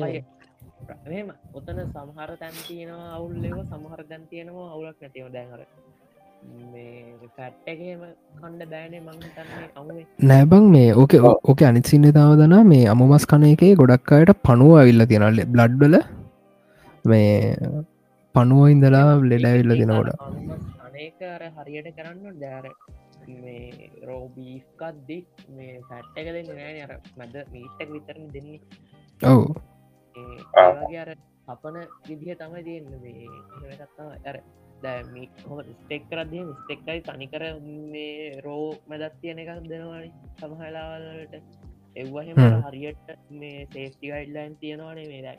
මෙම 1.11 1.29
ඔතන 1.59 1.79
සමහර 1.85 2.31
තැන් 2.41 2.57
තියෙනවා 2.69 3.11
අවුල්ලව 3.19 3.61
සමහර 3.71 4.01
දැන් 4.11 4.25
තියෙනවා 4.33 4.69
අවුලක් 4.75 4.99
නැතිව 5.05 5.29
දැන්හර 5.37 5.61
මේ 6.73 7.29
පැට්ටගේම 7.37 8.03
කණ්ඩ 8.41 8.71
බෑනේ 8.73 9.01
මංතන්නේ 9.07 9.69
අමුවේ. 9.81 10.07
නෑබං 10.31 10.67
මේ 10.75 10.91
ඕක 11.03 11.15
ඕක 11.51 11.61
අනිත්සින්න 11.71 12.09
තාවදන 12.19 12.55
මේ 12.73 12.85
අමුමස් 12.93 13.27
කන 13.33 13.47
එකේ 13.53 13.73
ගොඩක් 13.81 14.13
අයට 14.17 14.33
පනුව 14.47 14.73
ඇවිල්ල 14.81 15.07
තියෙනල්ල 15.13 15.41
බ්ලඩ්ඩල 15.55 15.97
මේ 17.05 17.33
පනුව 18.35 18.63
ඉඳලා 18.75 19.09
ලෙඩැවිල්ල 19.31 19.75
දෙෙනකොට 19.81 20.11
අනේක 20.87 21.21
අර 21.35 21.43
හරියට 21.57 21.89
කරන්න 21.97 22.39
දෑර 22.45 22.67
මේ 23.43 23.91
රෝබීස්කත්දි 24.09 25.19
මේ 25.57 25.75
පැට්ටක 25.89 26.29
දෙන්න 26.37 26.53
නෑන. 26.59 26.79
අර 26.85 26.93
මැද 27.19 27.35
මීටක් 27.55 27.91
විතරන 27.97 28.31
දෙන්නේ. 28.37 28.61
ඔව් 29.21 29.43
ඒ 30.19 30.39
ඒ 30.59 30.71
වගේ 30.77 31.01
අර 31.01 31.11
අපන 31.49 31.77
විදිහ 32.09 32.37
තමයි 32.37 32.63
තියන්න 32.63 32.89
මේ 33.03 33.77
කත්තා 33.81 34.09
ඇර 34.23 34.39
හොම 35.45 35.63
ස්ටෙක් 35.75 36.03
කරදදිය 36.11 36.45
ස්ටෙක්කයි 36.55 37.01
තනිකර 37.03 37.45
මේ 37.93 38.41
රෝ 38.45 38.67
මැදත් 38.87 39.17
තියෙන 39.21 39.39
එකක් 39.39 39.69
දෙනවානි 39.69 40.11
සමහලාවලට 40.39 41.35
එව්වහම 41.97 42.39
හ්ම්. 42.39 42.61
හරියට 42.67 43.09
මේ 43.33 43.67
සේෆ්ටි 43.73 44.07
ගයිඩ්ලයින් 44.07 44.57
තියෙනවානේ 44.57 45.09
මේදයි 45.09 45.37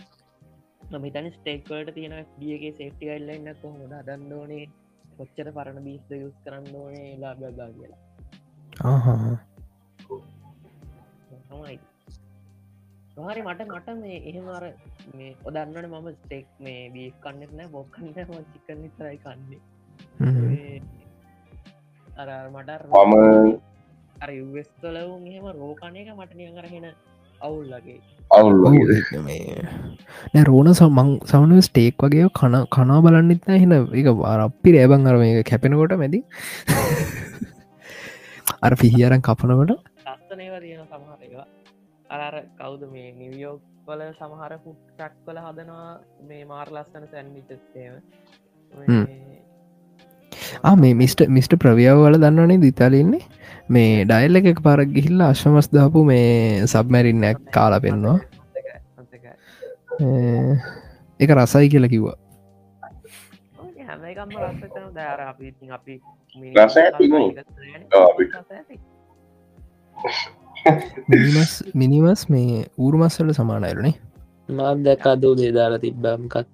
මහිතන 0.97 1.31
ස්ටේක්වලට 1.31 1.93
තියෙන 1.93 2.15
දියගේ 2.39 2.73
සේෆ්ටි 2.73 3.05
ගයිල්ලන්න 3.05 3.55
කොහොම 3.61 3.81
දන්න 4.07 4.33
ඕනේ? 4.33 4.65
කොච්චර 5.17 5.51
පරණ 5.53 5.83
බීස්ද 5.83 6.11
යුස් 6.15 6.35
කරන්න 6.43 6.75
ඕනේ? 6.75 7.17
ලා 7.19 7.35
බගා 7.35 7.69
කියලා 7.71 8.01
හරි 13.23 13.41
මට 13.41 13.67
මට 13.67 13.97
මේ 13.97 14.21
එහෙම 14.23 14.49
අර 14.49 14.73
මේ 15.13 15.35
ඔදන්නට 15.43 15.83
මම 15.83 16.13
ස්ටෙක් 16.13 16.45
මේ 16.59 16.89
බී 16.89 17.13
කන්නෙත් 17.23 17.53
නෑ 17.53 17.69
බොක්කන්න 17.69 18.13
චිකන්න 18.51 18.89
තරයි 18.97 19.17
කන්නේ. 19.17 19.59
හ්ම්. 20.19 20.43
මේ 20.43 20.81
අර 22.09 22.49
මට 22.49 22.69
මම 22.85 23.59
අර 24.19 24.29
වෙස්තලවුන් 24.53 25.27
එහෙම 25.27 25.43
රෝකණයක 25.57 26.15
මට 26.15 26.35
නිය 26.35 26.51
කරහෙන 26.57 26.85
අවුල්ලගේ 27.41 28.01
අවුල් 28.31 28.53
රෝන 30.45 30.73
සමං 30.73 31.19
සමන 31.25 31.61
ස්ටේක් 31.61 32.03
වගේ 32.03 32.29
කන 32.33 32.65
කනා 32.69 33.01
බලන්නෙත් 33.01 33.47
නෑ. 33.47 33.59
හෙන 33.59 33.71
එක 33.95 34.07
වාරප්පි 34.17 34.71
රෑබන් 34.71 35.07
අරම 35.07 35.23
එක 35.23 35.45
කැපෙනකොට 35.45 35.91
මැති 36.03 36.23
අර 38.61 38.75
පිහියරන් 38.75 39.21
කපනකොට 39.21 39.88
අර 42.09 42.35
කවුද 42.59 42.81
මේ 42.93 43.09
නිවියෝක් 43.21 43.61
වල 43.87 44.01
සමහර 44.19 44.53
පුට්ටක් 44.63 45.13
වල 45.27 45.39
හදනවා 45.45 45.89
මේ 46.29 46.43
මාර් 46.51 46.67
ලස්සන. 46.75 47.03
ආ 50.63 50.75
මේ 50.83 50.93
මිස්ට 51.01 51.21
මිස්ට 51.35 51.53
ප්‍රවියාව 51.63 51.97
වල 52.05 52.17
දන්නවනේ 52.23 52.63
දිතාලන්නේ 52.65 53.23
මේ 53.75 53.91
ඩයිල් 54.09 54.39
එක 54.39 54.61
පාරක් 54.67 54.89
ගිහිල්ල 54.95 55.21
අශ්වමස් 55.27 55.67
දාපු 55.75 55.99
මේ 56.11 56.65
සබමැරින්නක් 56.71 57.39
කාලා 57.57 57.83
පෙන්වා 57.85 58.17
එක 61.19 61.29
රසයි 61.37 61.71
කියලා 61.73 61.93
කිව්වා. 61.93 62.17
අපි 65.69 65.95
මිනිමස් 71.11 71.53
මිනිමස් 71.75 72.21
මේ 72.29 72.61
ඌර්මස්සල 72.77 73.33
සමානයලනේ 73.39 73.95
මාත් 74.49 74.85
දැක් 74.85 75.05
අදූ 75.13 75.33
දේ 75.39 75.51
දාලා 75.57 75.81
තිබ්බම්කත් 75.85 76.47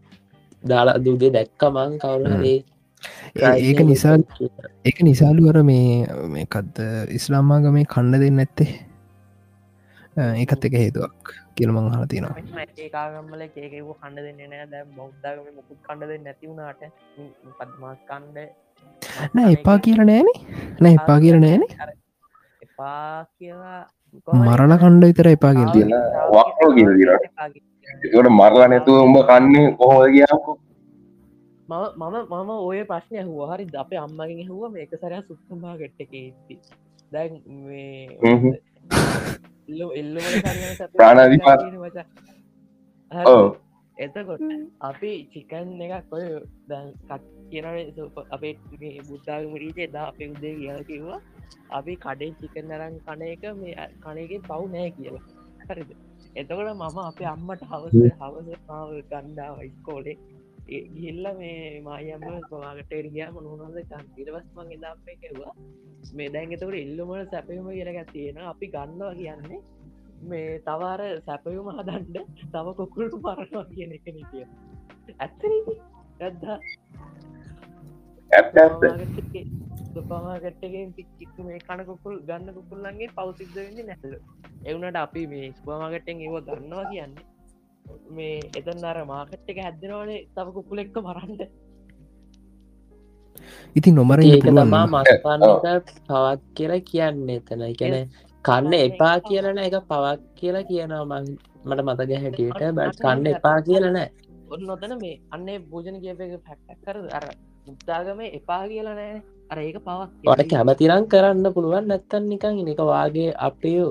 දාලා 0.64 0.98
දූදේ 1.06 1.32
දැක්කමං 1.38 1.94
කවුරහරේ 2.02 2.58
ඒක 3.60 3.80
නිසා 3.92 4.18
එක 4.86 5.00
නිසාලු 5.08 5.50
අර 5.52 5.62
මේ 5.64 5.88
මේකත් 6.36 6.84
ඉස්ලාම්මාග 7.20 7.72
මේ 7.78 7.90
කණ්ඩ 7.94 8.24
දෙන්න 8.26 8.44
ඇත්තේ 8.44 8.70
ඒකත් 10.44 10.68
එක 10.70 10.78
හේතුවක් 10.82 11.34
කියලමං 11.56 11.90
හල 11.94 12.06
තියෙනවා. 12.12 12.36
ඒකාගම්මල 12.78 13.42
ඒකව 13.42 13.90
කණ්ඩ 14.02 14.26
දෙන්න 14.28 14.42
නෑ 14.54 14.68
දැ 14.72 14.84
බෞද්ධගම 14.98 15.50
මුකුත් 15.58 15.80
කණ්ඩ 15.88 16.12
දෙන්න 16.14 16.24
නැතිවුණට 16.28 16.82
පත්මස් 17.60 18.00
කණ්ඩ 18.10 18.38
නෑ 19.36 19.52
එපා 19.58 19.78
කියල 19.86 20.02
නෑනේ. 20.04 20.40
නෑ 20.82 20.96
එපා 21.00 21.20
කියල 21.26 21.38
නෑනේ. 21.44 21.92
එපා 22.66 23.28
කියලා 23.38 23.82
මරණ 24.40 24.78
කණ්ඩ 24.82 25.06
විතර 25.10 25.28
එපා 25.28 25.54
කියල 25.54 25.70
තියෙන 25.74 25.90
දිනට. 26.98 27.24
ඒකට 28.04 28.30
මරලා 28.40 28.68
නැතුව 28.68 29.04
උඹ 29.08 29.18
කන්නේ 29.30 29.66
කොහොමද 29.80 30.14
කියන්නකෝ? 30.14 30.56
මම 31.70 31.86
මම 31.98 32.16
මම 32.32 32.50
ඔය 32.70 32.80
ප්‍රශ්නය 32.86 33.22
හුව 33.24 33.40
හරි 33.52 33.66
අප 33.76 33.92
අම්මගෙන් 33.98 34.48
හුව 34.50 34.64
මේක 34.72 34.92
සරය 35.02 35.18
සුත්තමා 35.28 35.76
ගෙට්ට 35.78 36.02
එකේති 36.02 36.56
දැන්. 37.12 37.32
ඔව්. 43.26 43.46
එතකොට 43.98 44.42
අපි 44.82 45.12
චිකන් 45.32 45.68
එකක් 45.82 46.14
ඔය 46.14 46.26
දැන් 46.70 46.88
කත් 47.10 47.24
කියනව 47.50 47.76
අපේ 48.36 48.54
බුද්ධාගමරීචේ 49.08 49.88
දා 49.88 50.06
අපේ 50.12 50.30
උදේ 50.34 50.54
කියල 50.60 50.84
කිව්වා 50.90 51.20
අපි 51.72 51.94
කඩේ 51.98 52.34
චිකන් 52.40 52.74
අරන් 52.76 53.00
කන 53.06 53.22
එක 53.28 53.44
මේ 53.56 53.88
කනගේ 54.02 54.42
පව් 54.42 54.62
නෑ 54.72 54.90
කියලා. 54.92 55.26
හරිද? 55.68 55.92
එතකොට 56.36 56.72
මම 56.72 56.98
අපේ 57.02 57.28
අම්මට 57.28 57.62
හවස 57.64 57.94
හවස 58.20 58.66
මාව 58.68 58.90
ගණ්ඩා 59.04 59.52
වයිස්කෝලේ 59.58 60.18
ගිල්ල 60.96 61.26
මේ 61.38 61.82
මායම්ම 61.82 62.26
පවාගට 62.46 62.92
එරිගයා 62.92 63.30
මොනහොද 63.32 63.78
ඉරවස්මන් 64.18 64.72
එදා 64.76 64.92
අපේ 64.92 65.18
කෙවා 65.22 65.54
මේ 66.14 66.30
දැන් 66.30 66.52
එතකට 66.52 66.76
එල්ලුමට 66.76 67.32
සැපයම 67.32 67.68
කියරගත් 67.70 68.12
තියෙන 68.12 68.38
අපි 68.46 68.72
ගන්නවා 68.76 69.14
කියන්නේ 69.14 69.62
මේ 70.24 70.60
තවාර 70.62 71.02
සැපයුම 71.26 71.70
හදන්ඩ 71.72 72.18
තව 72.54 72.76
කොකුලට 72.80 73.16
පරනවා 73.18 73.66
කියන 73.72 73.92
එක 73.92 74.08
නිතිය. 74.10 74.46
ඇත්තර 75.20 75.52
ඇද්දා 76.22 76.58
ඇත්ත 78.32 78.56
ඇත්ත 79.96 80.04
සුපමාගට්ටගෙන් 80.04 80.94
පික්කික් 80.94 81.38
මේ 81.40 81.60
කනකොකුල් 81.60 82.16
ගන්න 82.22 82.54
කුකුල්ලන්ගේ 82.54 83.10
පවසිද්ධ 83.10 83.56
වෙන්න 83.58 83.88
නැසල 83.88 84.14
එවුනට 84.66 84.98
අපි 84.98 85.22
මේ 85.28 85.54
ස්පමාගටෙන් 85.54 86.20
ඒව 86.20 86.36
ගන්නවා 86.42 86.86
කියන්නේ. 86.86 87.24
මේ 88.10 88.40
එතන් 88.54 88.84
අර 88.84 88.98
මාකට් 89.06 89.50
එක 89.50 89.60
හැදෙනවනේ 89.60 90.20
තව 90.36 90.48
කුකුල 90.52 90.80
එක්ක 90.80 90.98
මරන්ට 91.00 91.42
ඉතින් 93.76 93.96
නොමර 93.96 94.20
ඒක 94.22 94.46
තමා 94.50 94.86
මස්පන්නක 94.88 95.88
පවක් 96.04 96.42
කියලා 96.54 96.82
කියන්න 96.82 97.30
එතන. 97.30 97.62
එකන 97.64 97.96
කන්න 98.46 98.74
එපා 98.80 99.16
කියලන 99.22 99.60
එක 99.60 99.80
පවක් 99.84 100.22
කියලා 100.36 100.66
කියනවා 100.66 101.22
මට 101.66 101.82
මතග 101.88 102.12
හැටියට 102.24 102.64
බට 102.74 103.02
කන්න 103.02 103.34
එපා 103.34 103.58
කියලනෑ 103.62 104.10
ඔන්න 104.48 104.64
නොතන 104.64 104.98
මේ 105.00 105.16
අන්නේ 105.32 105.58
භෝජන 105.62 106.02
කියප 106.04 106.20
එක 106.20 106.36
පැක්ටක් 106.44 106.84
කර 106.84 107.00
අර 107.12 107.26
මුත්තාගම 107.68 108.20
එපා 108.30 108.62
කියලනෑ 108.68 109.16
අර 109.50 109.58
ඒක 109.60 109.78
පවක් 109.80 110.12
වට 110.28 110.50
කැමතිරං 110.52 111.06
කරන්න 111.08 111.48
පුළුවන් 111.54 111.88
නැත්තන් 111.88 112.30
නිකං 112.30 112.62
එක 112.68 112.82
වාගේ 112.84 113.30
අපේ 113.40 113.82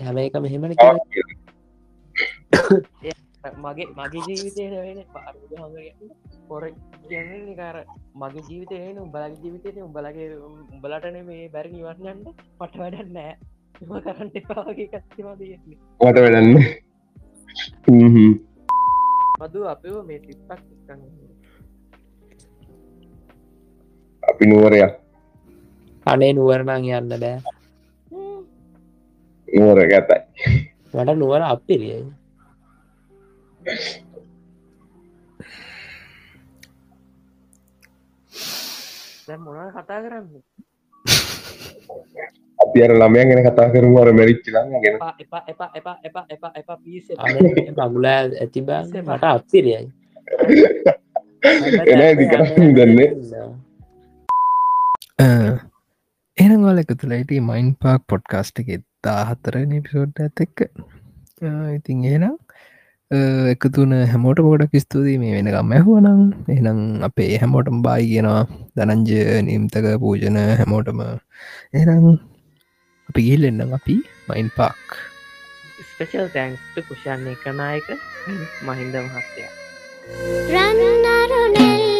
හැම 0.00 0.16
එක 0.18 0.36
මෙහෙමන 0.38 0.74
මගේ 3.56 3.86
මගේ 3.92 4.22
ජීවිතය 4.26 4.62
පොර 6.48 6.64
කියන්නේකාර 7.02 7.76
මගේ 8.16 8.44
ජීවිතයන 8.48 8.98
උඹලගේ 8.98 9.40
ජීවිතයට 9.42 9.82
උඹලගේ 9.82 10.28
උඹලටන 10.72 11.18
මේ 11.24 11.48
බැරි 11.48 11.72
නිවන්නන්න 11.72 12.20
පට 12.58 12.74
වැඩන්න 12.76 13.12
නෑ 13.14 13.34
කරන්න 14.00 14.30
එපාගේ 14.34 14.88
කත්තිවා 14.88 15.36
තියෙන්නේ. 15.36 15.78
වට 16.00 16.18
වැඩන්න 16.18 16.50
හ්ම්. 17.88 18.32
මදු 19.42 19.60
අපව 19.68 19.94
මේ 20.06 20.20
කන්න 20.20 21.00
අපි 24.22 24.44
නුවරයක් 24.46 25.01
අනේ 26.10 26.32
නුවරණං 26.36 26.84
යන්න 26.98 27.12
බෑ. 27.22 27.38
නුවර 29.48 29.78
ඇතයි 29.84 30.20
මට 30.94 31.10
නුවර 31.20 31.42
අපිරියයි 31.52 32.02
දැ 39.26 39.38
මොන 39.38 39.70
කතා 39.70 40.00
කරන්න? 40.04 40.26
අපි 42.58 42.78
අර 42.84 42.92
ළමයන් 43.00 43.28
ගැන 43.30 43.44
කතා 43.46 43.68
කරමු 43.72 43.96
අර 44.02 44.10
මැරිච්ච 44.18 44.46
ළමයා 44.54 44.82
ගැන. 44.84 44.96
එපා 44.96 45.14
එපා 45.22 45.42
එපා 45.50 45.68
එපා 45.78 45.96
එපා 46.04 46.24
එපා 46.34 46.52
එපා 46.60 46.78
පිස 46.84 47.06
බගුලා 47.76 48.20
ඇති 48.42 48.60
බෑ. 48.68 49.02
මට 49.06 49.24
අපිරියයි. 49.24 49.86
එන 51.92 52.00
ඇති 52.06 52.24
කරන්න 52.32 52.70
දන්නේ 52.76 53.10
එනගල 56.38 56.80
එක 56.82 56.92
තුළයිට 57.00 57.32
මයින් 57.48 57.68
පාක් 57.82 58.02
පොඩ්කාස්ට් 58.10 58.60
එක 58.62 58.68
එත්තා 58.78 59.20
හතර 59.30 59.54
නිපිසෝඩ් 59.72 60.22
ඇත 60.24 60.40
එක්ක. 60.44 60.58
ඉතින් 61.76 62.04
ඒනම් 62.12 62.36
එකතුන 63.54 63.92
හැමෝට 64.12 64.40
පොඩක් 64.48 64.74
ස්තුතියි. 64.84 65.18
මේ 65.22 65.36
වෙනකම් 65.36 65.72
ඇහුවනම් 65.76 66.22
එනම් 66.56 66.80
අපේ 67.08 67.30
හැමෝටම 67.42 67.84
බායි 67.86 68.10
කියෙනවා. 68.10 68.42
දනංජය 68.76 69.20
නිම්තක 69.48 69.88
පූජන 70.04 70.40
හැමෝටම. 70.60 71.00
එනම් 71.80 72.04
අපි 73.08 73.20
ගිල්ලෙන්නම් 73.28 73.78
අපි 73.78 73.96
මයින් 74.28 74.50
පාක්. 74.58 74.98
ස්පෙෂල් 75.92 76.28
තැන්ක්ට 76.34 76.76
කුෂන්න 76.88 77.26
එකනායක 77.34 77.88
මහින්ද 78.66 78.94
මහත්තයා 79.06 79.52
රන්නරුනෙල්ලේ 80.54 81.91